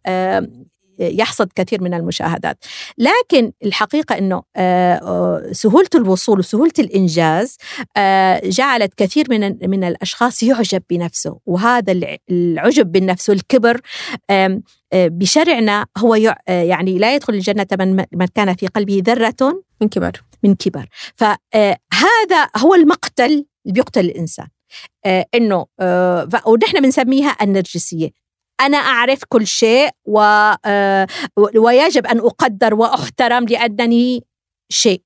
[0.99, 2.64] يحصد كثير من المشاهدات.
[2.99, 7.57] لكن الحقيقة أنه آه، آه، سهولة الوصول وسهولة الإنجاز
[7.97, 11.38] آه، جعلت كثير من من الأشخاص يعجب بنفسه.
[11.47, 13.80] وهذا العجب بالنفس والكبر
[14.95, 16.14] بشرعنا هو
[16.49, 17.66] يعني لا يدخل الجنة
[18.12, 20.22] من كان في قلبه ذرة من كبر.
[20.42, 20.86] من كبر.
[21.14, 24.47] فهذا هو المقتل اللي بيقتل الإنسان.
[25.34, 25.66] إنه
[26.47, 28.24] ونحن بنسميها النرجسية.
[28.61, 30.20] أنا أعرف كل شيء و...
[30.64, 31.07] آه،
[31.57, 34.24] ويجب أن أقدر وأحترم لأنني
[34.68, 35.02] شيء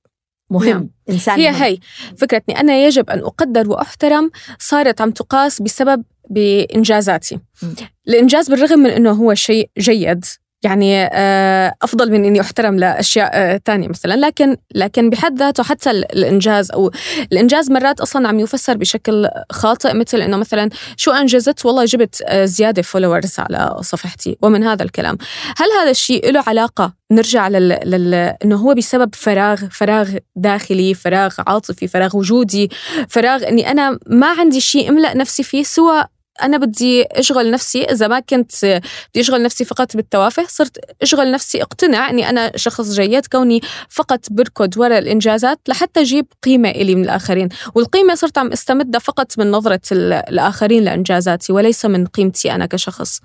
[0.49, 0.89] مهم نعم.
[1.09, 1.63] إنسان هي مهم.
[1.63, 1.77] هي
[2.17, 7.67] فكرتني أنا يجب أن أقدر وأحترم صارت عم تقاس بسبب بإنجازاتي م.
[8.07, 10.25] الإنجاز بالرغم من أنه هو شيء جيد
[10.63, 14.13] يعني آه، أفضل من إني أحترم لأشياء ثانية آه، مثلا.
[14.13, 16.91] لكن لكن بحد ذاته حتى الإنجاز أو
[17.31, 22.45] الإنجاز مرات أصلا عم يفسر بشكل خاطئ مثل إنه مثلا شو أنجزت؟ والله جبت آه،
[22.45, 25.17] زيادة followers على صفحتي ومن هذا الكلام.
[25.57, 27.79] هل هذا الشيء له علاقة؟ نرجع لل...
[27.85, 28.13] لل...
[28.13, 32.69] إنه هو بسبب فراغ فراغ داخلي فراغ عاطفي فراغ وجودي
[33.09, 36.05] فراغ إني أنا ما عندي شيء أملأ نفسي فيه سوى
[36.41, 38.65] أنا بدي أشغل نفسي إذا ما كنت
[39.09, 44.19] بدي أشغل نفسي فقط بالتوافه صرت أشغل نفسي أقتنع إني أنا شخص جيد كوني فقط
[44.31, 47.49] بركض وراء الإنجازات لحتى أجيب قيمة إلي من الآخرين.
[47.75, 53.19] والقيمة صرت عم استمدها فقط من نظرة الآخرين لإنجازاتي وليس من قيمتي أنا كشخص.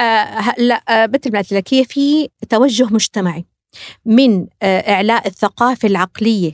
[0.00, 3.44] آه لا آه مثل ما قلت لك هي في توجه مجتمعي
[4.04, 6.52] من آه إعلاء الثقافة العقلية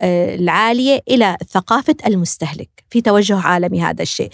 [0.00, 2.84] آه العالية إلى ثقافة المستهلك.
[2.90, 4.30] في توجه عالمي هذا الشيء.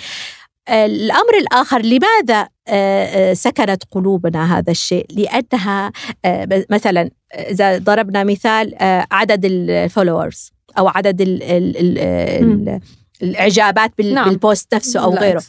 [0.70, 5.92] الأمر الآخر لماذا آه، آه، سكنت قلوبنا هذا الشيء؟ لأنها
[6.24, 8.74] آه، مثلا إذا ضربنا مثال
[9.12, 12.80] عدد ال followers أو عدد ال ال ال
[13.22, 14.28] الإعجابات نعم.
[14.28, 15.42] بال post نفسه أو غيره.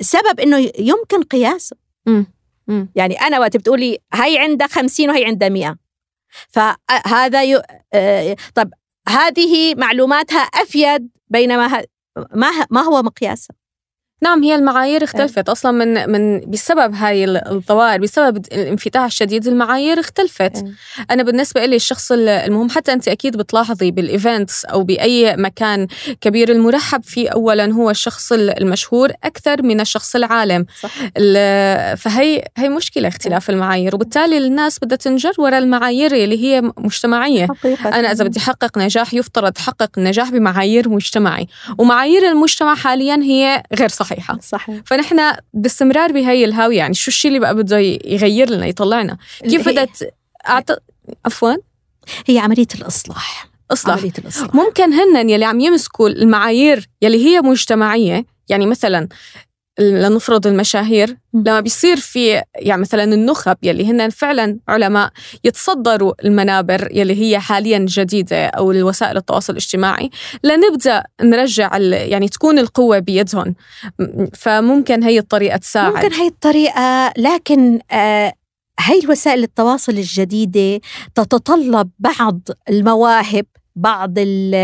[0.00, 1.76] سبب أنه يمكن قياسه
[2.94, 5.76] يعني أنا وقت بتقولي هي عندها خمسين وهي عندها مئة.
[6.48, 7.62] فهذا ي...
[8.54, 8.70] طب
[9.08, 11.82] هذه معلوماتها أفيد بينما
[12.34, 13.57] ما ما هو مقياسها؟
[14.22, 15.48] نعم هي المعايير اختلفت.
[15.48, 20.64] أصلا من من بسبب هاي الظواهر بسبب الانفتاح الشديد المعايير اختلفت.
[21.10, 25.86] أنا بالنسبة لي الشخص المهم حتى أنت أكيد بتلاحظي بالايفنتس أو بأي مكان
[26.20, 30.66] كبير المرحب فيه اولا هو الشخص المشهور أكثر من الشخص العالم.
[30.80, 30.90] صح.
[31.94, 33.94] فهي هي مشكلة اختلاف المعايير.
[33.94, 37.46] وبالتالي الناس بدها تنجر وراء المعايير اللي هي مجتمعية.
[37.46, 37.88] حقيقة.
[37.88, 41.46] أنا إذا بدي احقق نجاح يفترض احقق النجاح بمعايير مجتمعي.
[41.78, 44.38] ومعايير المجتمع حاليا هي غير صح صحيحة.
[44.42, 44.80] صحيح.
[44.86, 50.14] فنحن باستمرار بهي الهاوية يعني شو الشيء اللي بقى بده يغير لنا يطلعنا؟ كيف بدت
[50.48, 50.70] أعت...
[51.26, 51.54] عفوا؟
[52.26, 53.48] هي عملية الإصلاح.
[53.70, 53.98] إصلاح.
[53.98, 54.54] عملية الإصلاح.
[54.54, 59.08] ممكن هن يلي عم يمسكوا المعايير يلي هي مجتمعية يعني مثلا
[59.78, 65.10] لنفرض المشاهير لما بيصير في يعني مثلا النخب يلي هن فعلا علماء
[65.44, 70.10] يتصدروا المنابر يلي هي حاليا جديدة أو الوسائل التواصل الاجتماعي
[70.44, 73.54] لنبدأ نرجع يعني تكون القوة بيدهم.
[74.34, 75.94] فممكن هي الطريقة تساعد.
[75.94, 78.32] ممكن هي الطريقة لكن آه
[78.80, 80.80] هي الوسائل التواصل الجديدة
[81.14, 84.54] تتطلب بعض المواهب بعض ال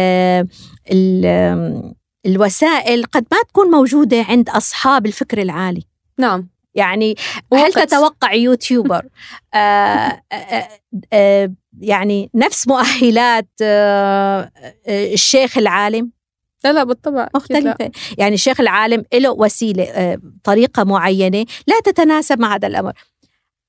[0.92, 1.94] ال
[2.26, 5.82] الوسائل قد ما تكون موجودة عند أصحاب الفكر العالي.
[6.18, 6.48] نعم.
[6.74, 7.14] يعني
[7.52, 9.08] هل تتوقع يوتيوبر؟
[9.54, 10.68] آآ آآ آآ
[11.12, 14.50] آه، يعني نفس مؤهلات آه،
[14.88, 16.10] الشيخ العالم؟
[16.64, 17.90] لا لا بالطبع مختلفة.
[18.18, 22.92] يعني الشيخ العالم له وسيلة آه، طريقة معينة لا تتناسب مع هذا الأمر.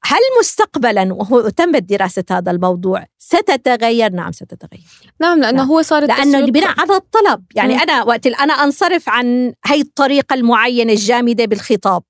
[0.06, 4.84] هل مستقبلا وهو تمت دراسة هذا الموضوع ستتغير؟ نعم ستتغير
[5.20, 5.68] نعم لأنه نعم.
[5.68, 7.80] هو صار لأنه بناء على الطلب يعني م.
[7.80, 12.04] أنا وقت أنا أنصرف عن هي الطريقة المعينة الجامدة بالخطاب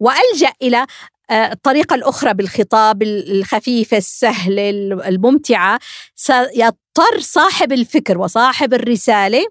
[0.00, 0.86] وألجأ إلى
[1.30, 4.70] آه، الطريقة الأخرى بالخطاب الخفيفة السهلة
[5.08, 5.78] الممتعة
[6.14, 9.46] سيضطر صاحب الفكر وصاحب الرسالة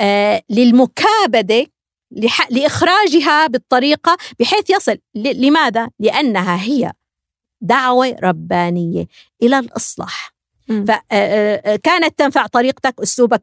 [0.00, 1.66] آه، للمكابدة
[2.50, 6.92] لإخراجها بالطريقة بحيث يصل لماذا؟ لأنها هي
[7.60, 9.06] دعوة ربانية
[9.42, 10.39] إلى الإصلاح
[10.70, 13.42] فكانت تنفع طريقتك أسلوبك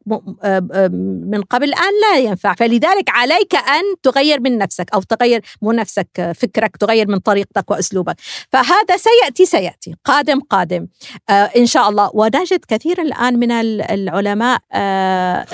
[1.30, 2.54] من قبل الآن لا ينفع.
[2.54, 8.16] فلذلك عليك أن تغير من نفسك أو تغير مو نفسك فكرك تغير من طريقتك وأسلوبك.
[8.52, 9.94] فهذا سيأتي سيأتي.
[10.04, 10.86] قادم قادم.
[11.30, 12.10] إن شاء الله.
[12.14, 14.58] ونجد كثير الآن من العلماء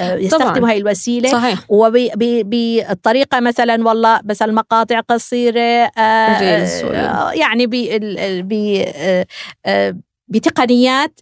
[0.01, 1.29] يستخدموا هاي الوسيلة.
[1.29, 1.59] صحيح.
[2.45, 5.91] بالطريقة مثلا والله مثلا مقاطع قصيرة
[7.35, 7.67] يعني
[10.29, 11.21] بتقنيات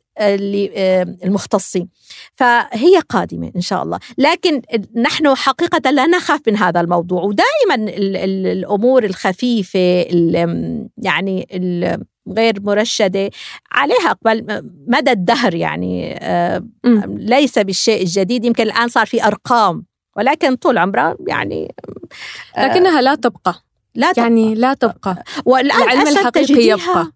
[1.25, 1.89] المختصين.
[2.35, 3.99] فهي قادمة إن شاء الله.
[4.19, 4.63] لكن
[4.97, 7.23] نحن حقيقة لا نخاف من هذا الموضوع.
[7.23, 7.93] ودائما
[8.53, 10.07] الأمور الخفيفة
[10.99, 11.47] يعني
[12.29, 13.31] غير مرشدة
[13.73, 16.19] عليها أقبل مدى الدهر يعني
[17.07, 18.45] ليس بالشيء الجديد.
[18.45, 19.85] يمكن الآن صار في أرقام
[20.17, 21.75] ولكن طول عمرها يعني
[22.59, 23.55] لكنها لا تبقى.
[23.95, 24.23] لا تبقى.
[24.23, 25.25] يعني لا تبقى.
[25.45, 26.87] والآن العلم الحقيقي يبقى.
[26.97, 27.13] آه آه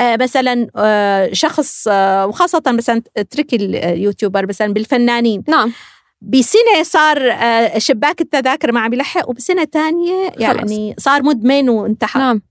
[0.00, 5.72] مثلا آه شخص آه وخاصة مثلا اتركي اليوتيوبر مثلا بالفنانين نعم
[6.20, 11.04] بسنة صار آه شباك التذاكر ما عم يلحق وبسنة ثانية يعني خلص.
[11.04, 12.42] صار مدمن وانتحر نعم.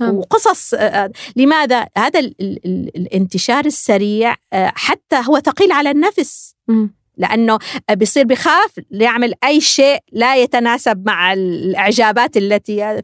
[0.00, 0.14] نعم.
[0.14, 6.54] وقصص آه لماذا هذا ال ال ال الانتشار السريع آه حتى هو ثقيل على النفس
[6.68, 6.86] م.
[7.16, 7.58] لأنه
[7.90, 13.02] بيصير بخاف ليعمل أي شيء لا يتناسب مع الإعجابات التي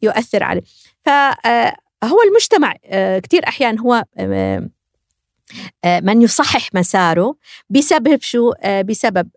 [0.00, 0.62] فيؤثر عليه
[1.04, 1.08] ف
[2.04, 2.74] هو المجتمع
[3.18, 4.04] كثير أحيان هو
[6.02, 7.36] من يصحح مساره
[7.70, 8.52] بسبب شو؟
[8.84, 9.28] بسبب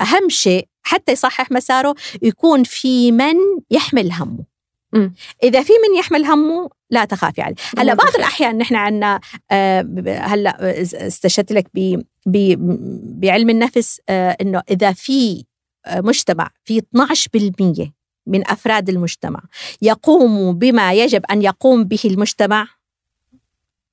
[0.00, 3.34] أهم شيء حتى يصحح مساره يكون في من
[3.70, 4.44] يحمل همه.
[5.42, 7.54] إذا في من يحمل همه لا تخافي عليه.
[7.78, 9.20] هلأ بعض الأحيان نحن عندنا
[10.06, 11.66] هلأ استشهدت لك
[13.16, 15.44] بعلم النفس إنه إذا في
[15.88, 17.90] مجتمع في 12%
[18.26, 19.40] من أفراد المجتمع.
[19.82, 22.66] يقوم بما يجب أن يقوم به المجتمع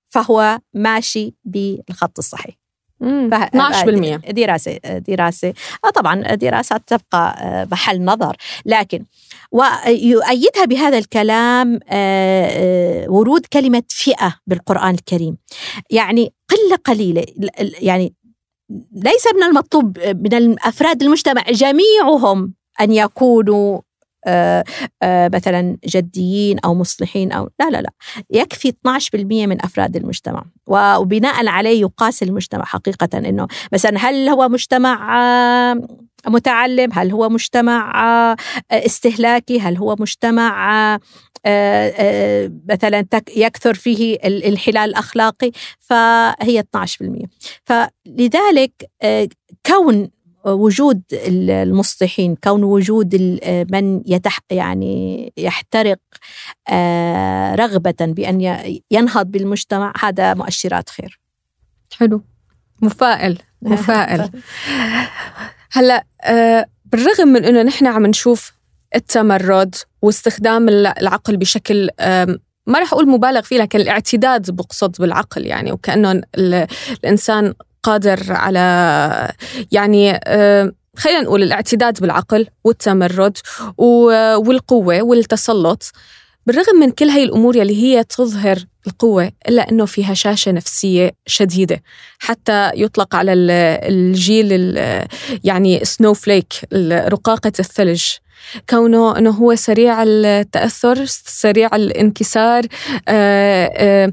[0.07, 2.55] فهو ماشي بالخط الصحيح.
[3.03, 5.53] 12% دراسة دراسة.
[5.85, 8.37] آه طبعا دراسات تبقى محل نظر.
[8.65, 9.05] لكن
[9.51, 11.79] ويؤيدها بهذا الكلام
[13.13, 15.37] ورود كلمة فئة بالقرآن الكريم.
[15.89, 17.25] يعني قلة قليلة
[17.81, 18.13] يعني
[18.91, 23.81] ليس من المطلوب من الأفراد المجتمع جميعهم أن يكونوا
[25.05, 27.91] مثلا جديين أو مصلحين أو لا لا لا.
[28.31, 29.15] يكفي 12%
[29.47, 30.43] من أفراد المجتمع.
[30.67, 35.75] وبناء عليه يقاس المجتمع حقيقه إنه مثلا هل هو مجتمع
[36.27, 38.35] متعلم؟ هل هو مجتمع
[38.71, 40.99] استهلاكي؟ هل هو مجتمع
[42.69, 43.05] مثلا
[43.35, 47.27] يكثر فيه الانحلال الأخلاقي؟ فهي 12%
[47.65, 48.89] فلذلك
[49.65, 50.09] كون
[50.45, 53.15] وجود المصلحين كون وجود
[53.71, 55.99] من يتح يعني يحترق
[57.55, 58.41] رغبة بأن
[58.91, 61.19] ينهض بالمجتمع هذا مؤشرات خير.
[61.97, 62.21] حلو.
[62.81, 64.29] مفائل مفائل.
[65.71, 66.05] هلا
[66.85, 68.53] بالرغم من إنه نحن عم نشوف
[68.95, 71.89] التمرد واستخدام العقل بشكل
[72.67, 77.53] ما رح أقول مبالغ فيه لكن الاعتداد بقصد بالعقل يعني وكأنه الإنسان
[77.83, 79.31] قادر على
[79.71, 83.37] يعني آه، خلينا نقول الاعتداد بالعقل والتمرد
[83.77, 85.91] والقوة والتسلط.
[86.45, 88.57] بالرغم من كل هاي الأمور يلي هي تظهر
[88.87, 91.81] القوة إلا أنه في هشاشة نفسية شديدة.
[92.19, 94.77] حتى يطلق على الجيل
[95.43, 96.53] يعني سنو فليك
[97.07, 98.03] رقاقة الثلج.
[98.69, 102.65] كونه أنه هو سريع التأثر سريع الانكسار
[103.07, 104.11] آه، آه،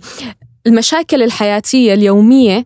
[0.67, 2.65] المشاكل الحياتية اليومية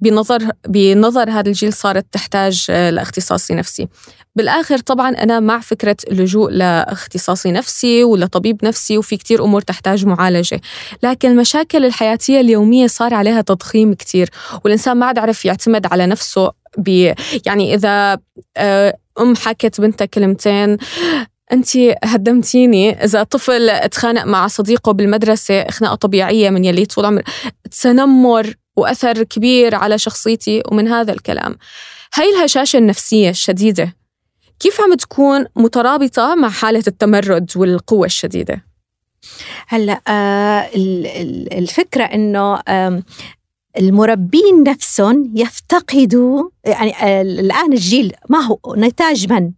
[0.00, 3.88] بنظر بنظر هذا الجيل صارت تحتاج آه، لاختصاصي نفسي.
[4.36, 10.06] بالآخر طبعا أنا مع فكرة اللجوء لاختصاصي نفسي ولا طبيب نفسي وفي كتير أمور تحتاج
[10.06, 10.60] معالجة.
[11.02, 14.30] لكن المشاكل الحياتية اليومية صار عليها تضخيم كتير
[14.64, 17.14] والإنسان ما عاد عرف يعتمد على نفسه بي
[17.46, 18.18] يعني إذا
[18.56, 20.76] آه، أم حكت بنتها كلمتين
[21.52, 21.68] أنت
[22.04, 23.04] هدمتيني.
[23.04, 27.22] إذا طفل تخانق مع صديقه بالمدرسة خناقة طبيعية من يلي طول عمر.
[27.82, 31.56] تنمر وأثر كبير على شخصيتي ومن هذا الكلام
[32.14, 33.96] هاي الهشاشة النفسية الشديدة
[34.60, 38.64] كيف عم تكون مترابطة مع حالة التمرد والقوة الشديدة؟
[39.68, 40.70] هلأ آه
[41.58, 43.02] الفكرة إنه آه
[43.78, 49.52] المربين نفسهم يفتقدوا يعني آه الآن الجيل ما هو نتاج من؟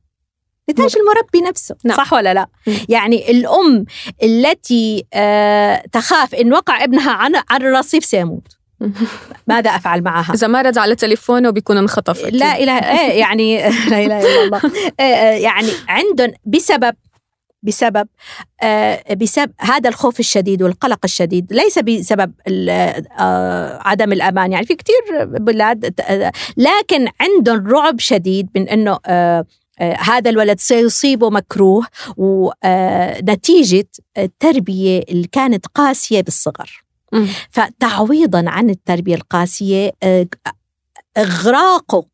[0.71, 1.97] نتاج المربي نفسه نعم.
[1.97, 2.73] صح ولا لا م.
[2.89, 3.85] يعني الأم
[4.23, 8.58] التي آه تخاف إن وقع ابنها عن عن الرصيف سيموت
[9.47, 13.57] ماذا أفعل معها؟ إذا ما رد على تليفونه بيكون انخطف لا إله إيه يعني
[13.91, 14.61] لا إله إلا الله.
[15.01, 16.95] إيه، إيه، يعني عندهم بسبب
[17.63, 18.09] بسبب
[18.63, 24.53] آه، بسبب هذا الخوف الشديد والقلق الشديد ليس بسبب آه، عدم الأمان.
[24.53, 26.01] يعني في كثير بلاد
[26.57, 29.45] لكن عندهم رعب شديد من إنه آه،
[29.81, 36.88] هذا الولد سيصيبه مكروه ونتيجة التربية اللي كانت قاسية بالصغر.
[37.51, 39.93] فتعويضا عن التربية القاسية
[41.19, 42.07] إغراقه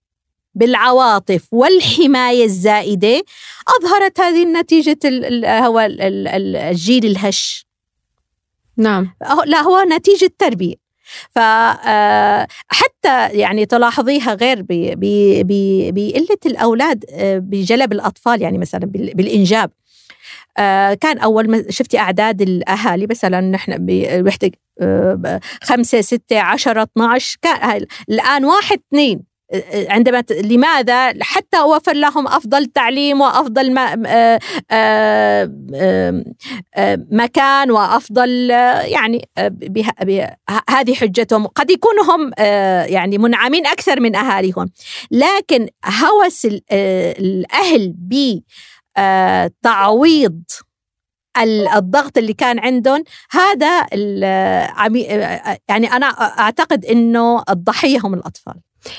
[0.54, 3.24] بالعواطف والحماية الزائدة
[3.78, 4.98] أظهرت هذه النتيجة
[5.66, 7.66] هو الجيل الهش.
[8.76, 9.14] نعم.
[9.46, 10.84] لا هو نتيجة تربية
[11.30, 14.64] فحتى آه، يعني تلاحظيها غير
[15.92, 19.70] بقلة الأولاد آه، بجلب الأطفال يعني مثلا بالإنجاب.
[20.58, 23.86] آه، كان أول ما شفتي أعداد الأهالي مثلا نحن
[24.22, 24.54] بيحتاج
[25.62, 29.34] خمسة ستة عشرة 12 كان الآن واحد اثنين
[29.72, 30.24] عندما.
[30.30, 33.78] لماذا حتى أوفر لهم أفضل تعليم وأفضل.
[33.78, 35.50] آه، آه،
[36.74, 38.50] آه، مكان وأفضل
[38.84, 39.28] يعني.
[40.68, 42.30] هذه حجتهم قد يكونوا هم
[42.92, 44.70] يعني منعمين أكثر من أهاليهم
[45.10, 47.94] لكن هوس الأهل
[48.96, 50.42] بتعويض
[51.76, 53.04] الضغط اللي كان عندهم.
[53.30, 53.86] هذا
[55.68, 56.06] يعني أنا
[56.38, 58.54] أعتقد إنه الضحية هم الأطفال.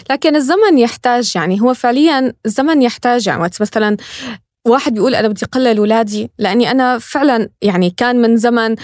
[0.10, 3.98] لكن الزمن يحتاج يعني هو فعليا الزمن يحتاج يعني مثلا
[4.68, 8.76] واحد بيقول أنا بدي أقلل اولادي لأني أنا فعلا يعني كان من زمن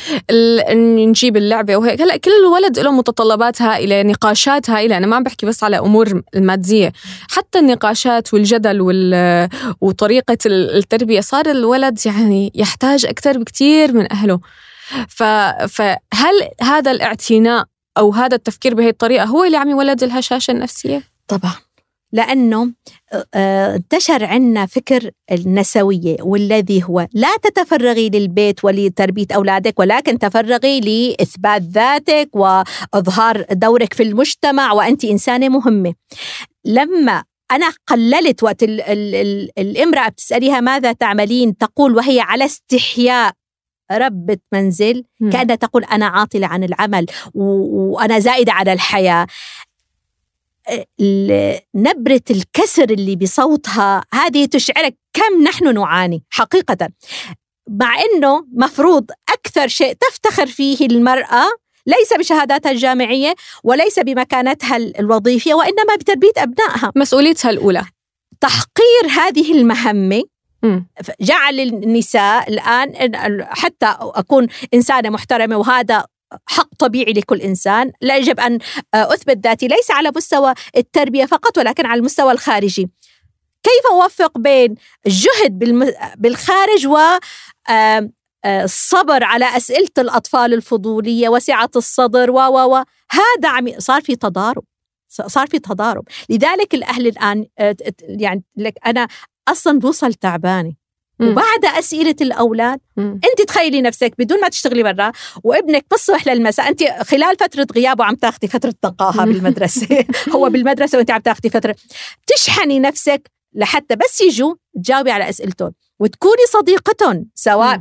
[1.06, 2.02] نجيب اللعبة وهيك.
[2.02, 4.98] هلأ كل ولد له متطلبات هائلة نقاشات هائلة.
[4.98, 6.92] أنا ما عم بحكي بس على أمور المادية.
[7.30, 9.50] حتى النقاشات والجدل وال
[9.82, 14.40] وطريقة التربية صار الولد يعني يحتاج أكثر بكثير من أهله.
[15.10, 15.24] ف...
[15.70, 17.66] فهل هذا الاعتناء
[17.98, 21.71] أو هذا التفكير بهي الطريقة هو اللي عم يولد الهشاشة النفسية؟ طبعا.
[22.14, 22.74] لأنه
[23.34, 31.62] آه، انتشر عندنا فكر النسوية والذي هو لا تتفرغي للبيت ولتربية أولادك ولكن تفرغي لإثبات
[31.62, 35.94] ذاتك وإظهار دورك في المجتمع وانت إنسانة مهمة.
[36.66, 43.34] لما أنا قللت وقت ال ال ال الامرأة بتسأليها ماذا تعملين تقول وهي على استحياء
[43.92, 49.28] ربة منزل كأنها تقول أنا عاطلة عن العمل وأنا زائدة على الحياة.
[51.76, 54.04] نبرة الكسر اللي بصوتها.
[54.14, 56.90] هذه تشعرك كم نحن نعاني حقيقة.
[57.70, 61.46] مع أنه مفروض أكثر شيء تفتخر فيه المرأة
[61.86, 66.92] ليس بشهاداتها الجامعية وليس بمكانتها الوظيفية وإنما بتربية أبنائها.
[66.96, 67.86] مسؤوليتها الأولى.
[68.42, 70.24] تحقير هذه المهمة
[71.22, 72.94] جعل النساء الآن
[73.44, 76.06] حتى أكون إنسانة محترمة وهذا
[76.46, 77.92] حق طبيعي لكل إنسان.
[78.02, 78.60] لا يجب أن
[78.94, 82.90] أثبت ذاتي ليس على مستوى التربية فقط ولكن على المستوى الخارجي.
[83.64, 84.76] كيف أوفق بين
[85.08, 85.60] الجهد
[86.18, 86.98] بالخارج و
[88.46, 92.84] الصبر على أسئلة الأطفال الفضولية وسعة الصدر و و و.
[93.12, 94.64] هذا عم صار في تضارب.
[95.08, 96.04] صار في تضارب.
[96.30, 97.46] لذلك الأهل الآن
[98.00, 99.08] يعني لك أنا
[99.48, 100.81] أصلا بوصل تعبانة.
[101.22, 102.80] وبعد أسئلة الأولاد.
[102.98, 105.12] أنت تخيلي نفسك بدون ما تشتغلي برا
[105.44, 110.06] وابنك بالصبح للمساء أنت خلال فترة غيابه عم تاخذي فترة نقاهه بالمدرسة.
[110.36, 111.76] هو بالمدرسة وأنت عم تاخذي فترة.
[112.28, 117.78] تشحني نفسك لحتى بس يجوا تجاوبي على أسئلتهم وتكوني صديقتهم سواء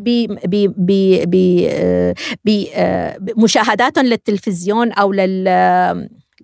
[3.21, 5.49] بمشاهداتهم للتلفزيون أو لل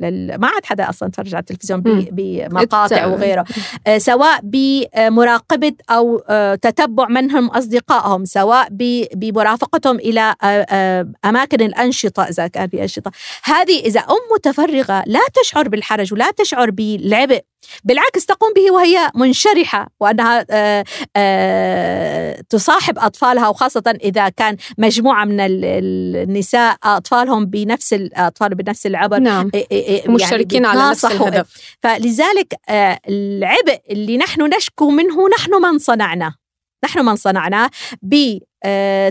[0.00, 1.80] ما عاد حدا أصلا تفرج على التلفزيون
[2.10, 3.44] بمقاطع وغيره.
[3.86, 8.68] آه، سواء بمراقبة أو آه، تتبع من هم أصدقائهم سواء
[9.14, 13.10] بمرافقتهم إلى آه، أماكن الأنشطة إذا كان في أنشطة.
[13.44, 17.40] هذه إذا أم متفرغة لا تشعر بالحرج ولا تشعر بالعبء
[17.84, 20.84] بالعكس تقوم به وهي منشرحة وأنها آه،
[21.16, 29.50] آه، تصاحب أطفالها وخاصة إذا كان مجموعة من النساء أطفالهم بنفس الأطفال بنفس العبر نعم.
[29.54, 31.76] يعني مشتركين على نفس الهدف.
[31.82, 36.45] فلذلك آه، العبء اللي نحن نشكو منه نحن من صنعناه
[36.86, 37.70] نحن من صنعناه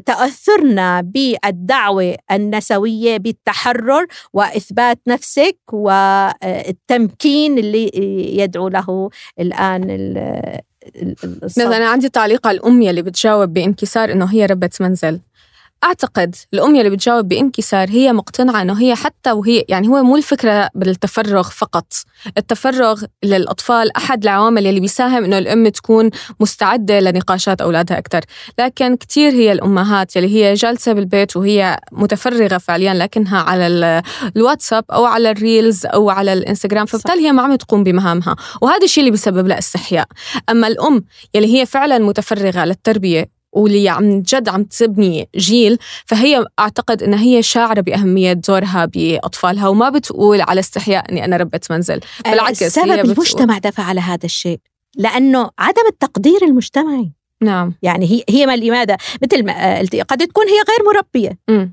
[0.06, 7.92] تأثرنا بالدعوة النسوية بالتحرر وإثبات نفسك والتمكين اللي
[8.38, 9.10] يدعو له
[9.40, 10.14] الآن
[11.44, 15.20] مثلا عندي تعليق على الأم اللي بتجاوب بانكسار إنه هي ربة منزل.
[15.86, 20.70] أعتقد الأم اللي بتجاوب بانكسار هي مقتنعة إنه هي حتى وهي يعني هو مو الفكرة
[20.76, 21.94] بالتفرغ فقط.
[22.38, 26.10] التفرغ للأطفال أحد العوامل اللي بيساهم إنه الأم تكون
[26.40, 28.22] مستعدة لنقاشات أولادها أكثر
[28.60, 34.02] لكن كثير هي الأمهات اللي هي جالسة بالبيت وهي متفرغة فعليا لكنها على
[34.36, 38.36] الواتساب أو على الريلز أو على الإنستغرام فبالتالي هي ما عم تقوم بمهامها.
[38.62, 40.08] وهذا الشيء اللي بيسبب لها استحياء
[40.50, 47.04] أما الأم يلي هي فعلا متفرغة للتربية واللي عم جد عم تبني جيل فهي أعتقد
[47.04, 52.00] إنها هي شاعرة بأهمية دورها بأطفالها وما بتقول على استحياء إني أنا ربة منزل.
[52.26, 54.60] بالعكس السبب هي المجتمع دفع على هذا الشيء
[54.98, 57.12] لأنه عدم التقدير المجتمعي.
[57.42, 57.74] نعم.
[57.82, 61.38] يعني هي هي ما لماذا؟ مثل ما قلتي قد تكون هي غير مربية.
[61.50, 61.70] م.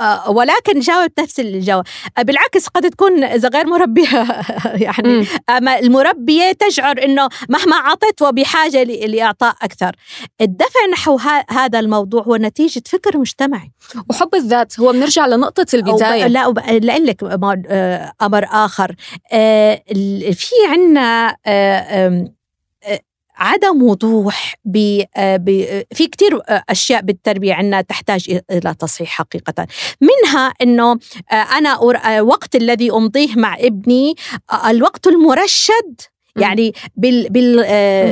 [0.00, 1.84] آه، ولكن جاوبت نفس الجواب.
[2.18, 4.26] آه، بالعكس قد تكون إذا غير مربية
[4.86, 9.96] يعني أما المربية تشعر أنه مهما عطت وبحاجة لإعطاء أكثر.
[10.40, 11.18] الدفع نحو
[11.50, 13.72] هذا الموضوع هو نتيجة فكر مجتمعي.
[14.10, 16.26] وحب الذات هو بنرجع لنقطة البداية.
[16.26, 17.22] لا لأقول لك
[17.68, 18.94] آه، أمر آخر.
[20.32, 21.36] في عنا
[23.38, 25.02] عدم وضوح ب
[25.94, 29.66] في كثير أشياء بالتربية عندنا تحتاج إلى تصحيح حقيقة.
[30.00, 30.98] منها إنه
[31.32, 31.78] أنا
[32.20, 34.14] وقت الذي أمضيه مع ابني
[34.68, 36.00] الوقت المرشد
[36.36, 37.64] يعني بال بال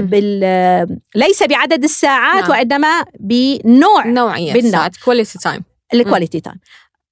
[0.03, 2.51] بال ليس بعدد الساعات نعم.
[2.51, 4.91] وإنما بنوع نوعيه بالنوع.
[5.05, 5.65] quality time
[5.95, 6.57] ال quality time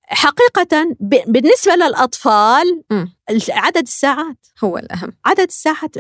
[0.07, 0.97] حقيقة
[1.27, 3.07] بالنسبة للأطفال م.
[3.51, 4.47] عدد الساعات.
[4.65, 5.13] هو الأهم.
[5.25, 5.97] عدد الساعات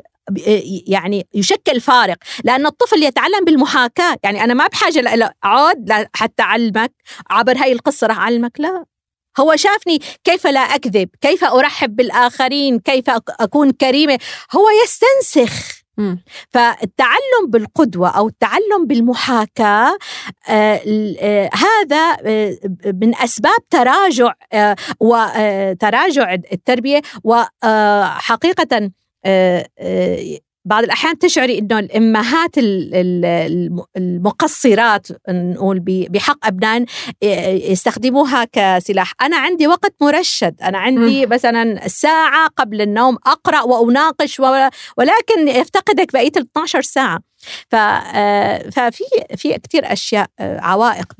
[0.86, 2.16] يعني يشكل فارق.
[2.44, 4.16] لأن الطفل يتعلم بالمحاكاة.
[4.22, 6.92] يعني أنا ما بحاجة لأقعد حتى أعلمك.
[7.30, 8.52] عبر هاي القصة رح أعلمك.
[8.58, 8.84] لا.
[9.40, 13.04] هو شافني كيف لا أكذب كيف أرحب بالآخرين كيف
[13.40, 14.18] أكون كريمة.
[14.52, 15.84] هو يستنسخ.
[16.50, 19.98] فالتعلم بالقدوة أو التعلم بالمحاكاة
[20.48, 20.80] آه
[21.20, 22.58] آه هذا آه
[23.00, 27.02] من أسباب تراجع آه، وتراجع التربية.
[27.24, 28.90] وحقيقة آه، آه،
[30.66, 32.50] بعض الأحيان تشعري أنه الأمهات
[33.96, 36.86] المقصرات نقول بحق أبنائهم
[37.22, 39.12] يستخدموها كسلاح.
[39.22, 40.54] أنا عندي وقت مرشد.
[40.62, 44.40] أنا عندي مثلا ساعة قبل النوم أقرأ وأناقش
[44.96, 47.20] ولكن يفتقدك بقية ال 12 ساعة
[47.74, 49.04] آه، ففي
[49.36, 51.12] في كثير أشياء آه، عوائق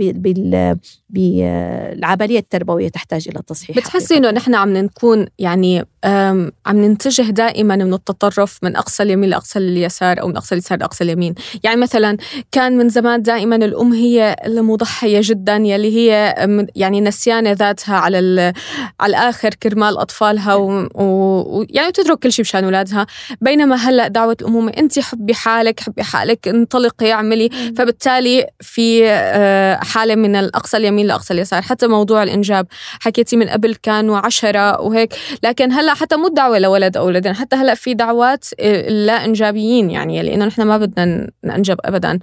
[1.11, 7.95] بالعملية التربوية تحتاج إلى تصحيح بتحسي إنه نحن عم نكون يعني عم ننتجه دائما من
[7.95, 11.35] التطرف من أقصى اليمين لأقصى اليسار أو من أقصى اليسار لأقصى اليمين،
[11.65, 12.17] يعني مثلا
[12.53, 16.35] كان من زمان دائما الأم هي المضحية جدا يلي هي
[16.77, 18.53] يعني نسيانة ذاتها على
[19.01, 23.07] على الآخر كرمال أطفالها ويعني تترك كل شيء مشان أولادها،
[23.41, 27.51] بينما هلأ دعوة الأمومة انت حبي حالك حبي حالك انطلقي اعملي.
[27.77, 31.63] فبالتالي في آه، حالة من الأقصى اليمين لأقصى اليسار.
[31.63, 32.67] حتى موضوع الإنجاب
[33.01, 35.15] حكيتي من قبل كانوا عشرة وهيك.
[35.43, 39.91] لكن هلأ حتى مو دعوة لولد أو ولدين حتى هلأ في دعوات آه، لا إنجابيين
[39.91, 42.19] يعني لأنه نحن ما بدنا ننجب أبدا.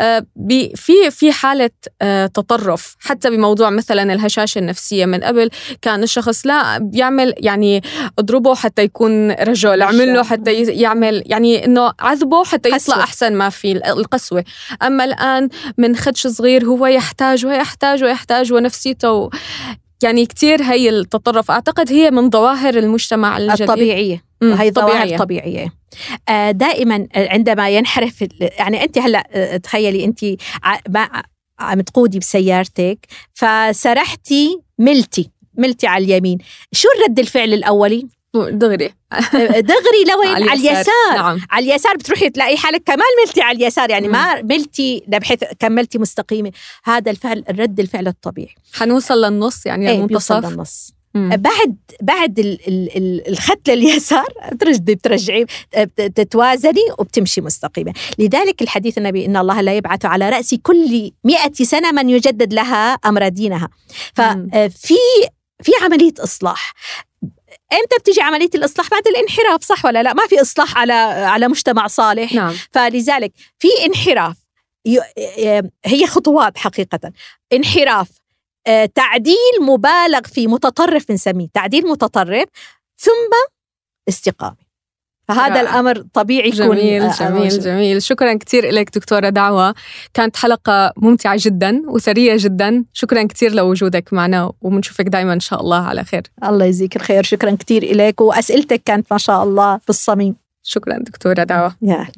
[0.00, 0.26] آه،
[0.74, 1.70] في في حالة
[2.34, 5.50] تطرف حتى بموضوع مثلا الهشاشة النفسية من قبل
[5.82, 7.82] كان الشخص لا بيعمل يعني
[8.18, 13.48] اضربه حتى يكون رجل اعمل له حتى يعمل يعني إنه عذبه حتى يطلع أحسن ما
[13.48, 14.44] في القسوة.
[14.82, 15.48] أما الآن
[15.78, 19.30] من خدش صغير هو يحتاج ويحتاج ويحتاج ونفسيته
[20.02, 21.50] يعني كتير هي التطرف.
[21.50, 23.60] أعتقد هي من ظواهر المجتمع الجديد.
[23.70, 24.24] الطبيعية.
[24.42, 25.72] وهي ظواهر طبيعية.
[26.28, 30.24] آه، دائما عندما ينحرف يعني أنت هلأ آه، تخيلي أنت
[31.60, 36.38] عم تقودي بسيارتك فسرحتي ملتي ملتي على اليمين.
[36.72, 38.94] شو الرد الفعل الأولي؟ دغري.
[39.70, 41.14] دغري لوين على اليسار.
[41.14, 41.40] نعم.
[41.50, 46.52] على اليسار بتروحي تلاقي حالك كمان ملتي على اليسار يعني ما ملتي بحيث كملتي مستقيمة.
[46.84, 48.54] هذا الفعل الرد الفعل الطبيعي.
[48.74, 50.92] حنوصل للنص يعني إيه المنتصف؟ للنص.
[51.14, 51.28] مم.
[51.28, 52.58] بعد بعد
[53.28, 55.46] الخط لليسار بترجعي بترجعي
[55.96, 57.92] تتوازني وبتمشي مستقيمة.
[58.18, 62.92] لذلك الحديث النبي إن الله لا يبعث على رأس كل مئة سنة من يجدد لها
[62.92, 63.68] أمر دينها.
[64.14, 64.94] ففي
[65.62, 66.74] في عملية إصلاح.
[67.72, 71.86] إمتى بتيجي عملية الإصلاح؟ بعد الانحراف صح ولا لا؟ ما في إصلاح على على مجتمع
[71.86, 72.32] صالح.
[72.32, 72.54] نعم.
[72.72, 74.36] فلذلك في انحراف.
[75.84, 77.12] هي خطوات حقيقة.
[77.52, 78.08] انحراف
[78.66, 82.48] آه، تعديل مبالغ فيه متطرف بنسميه تعديل متطرف
[82.96, 83.30] ثم
[84.08, 84.56] استقامه
[85.34, 88.02] فهذا الأمر طبيعي جميل يكون جميل جميل, جميل.
[88.02, 89.74] شكرا كثير لك دكتورة دعوة.
[90.14, 92.84] كانت حلقة ممتعة جدا وثرية جدا.
[92.92, 96.22] شكرا كثير لوجودك معنا وبنشوفك دائما إن شاء الله على خير.
[96.44, 97.22] الله يجزيك الخير.
[97.22, 100.36] شكرا كثير لك وأسئلتك كانت ما شاء الله في الصميم.
[100.62, 101.76] شكرا دكتورة دعوة.
[101.82, 102.12] يعني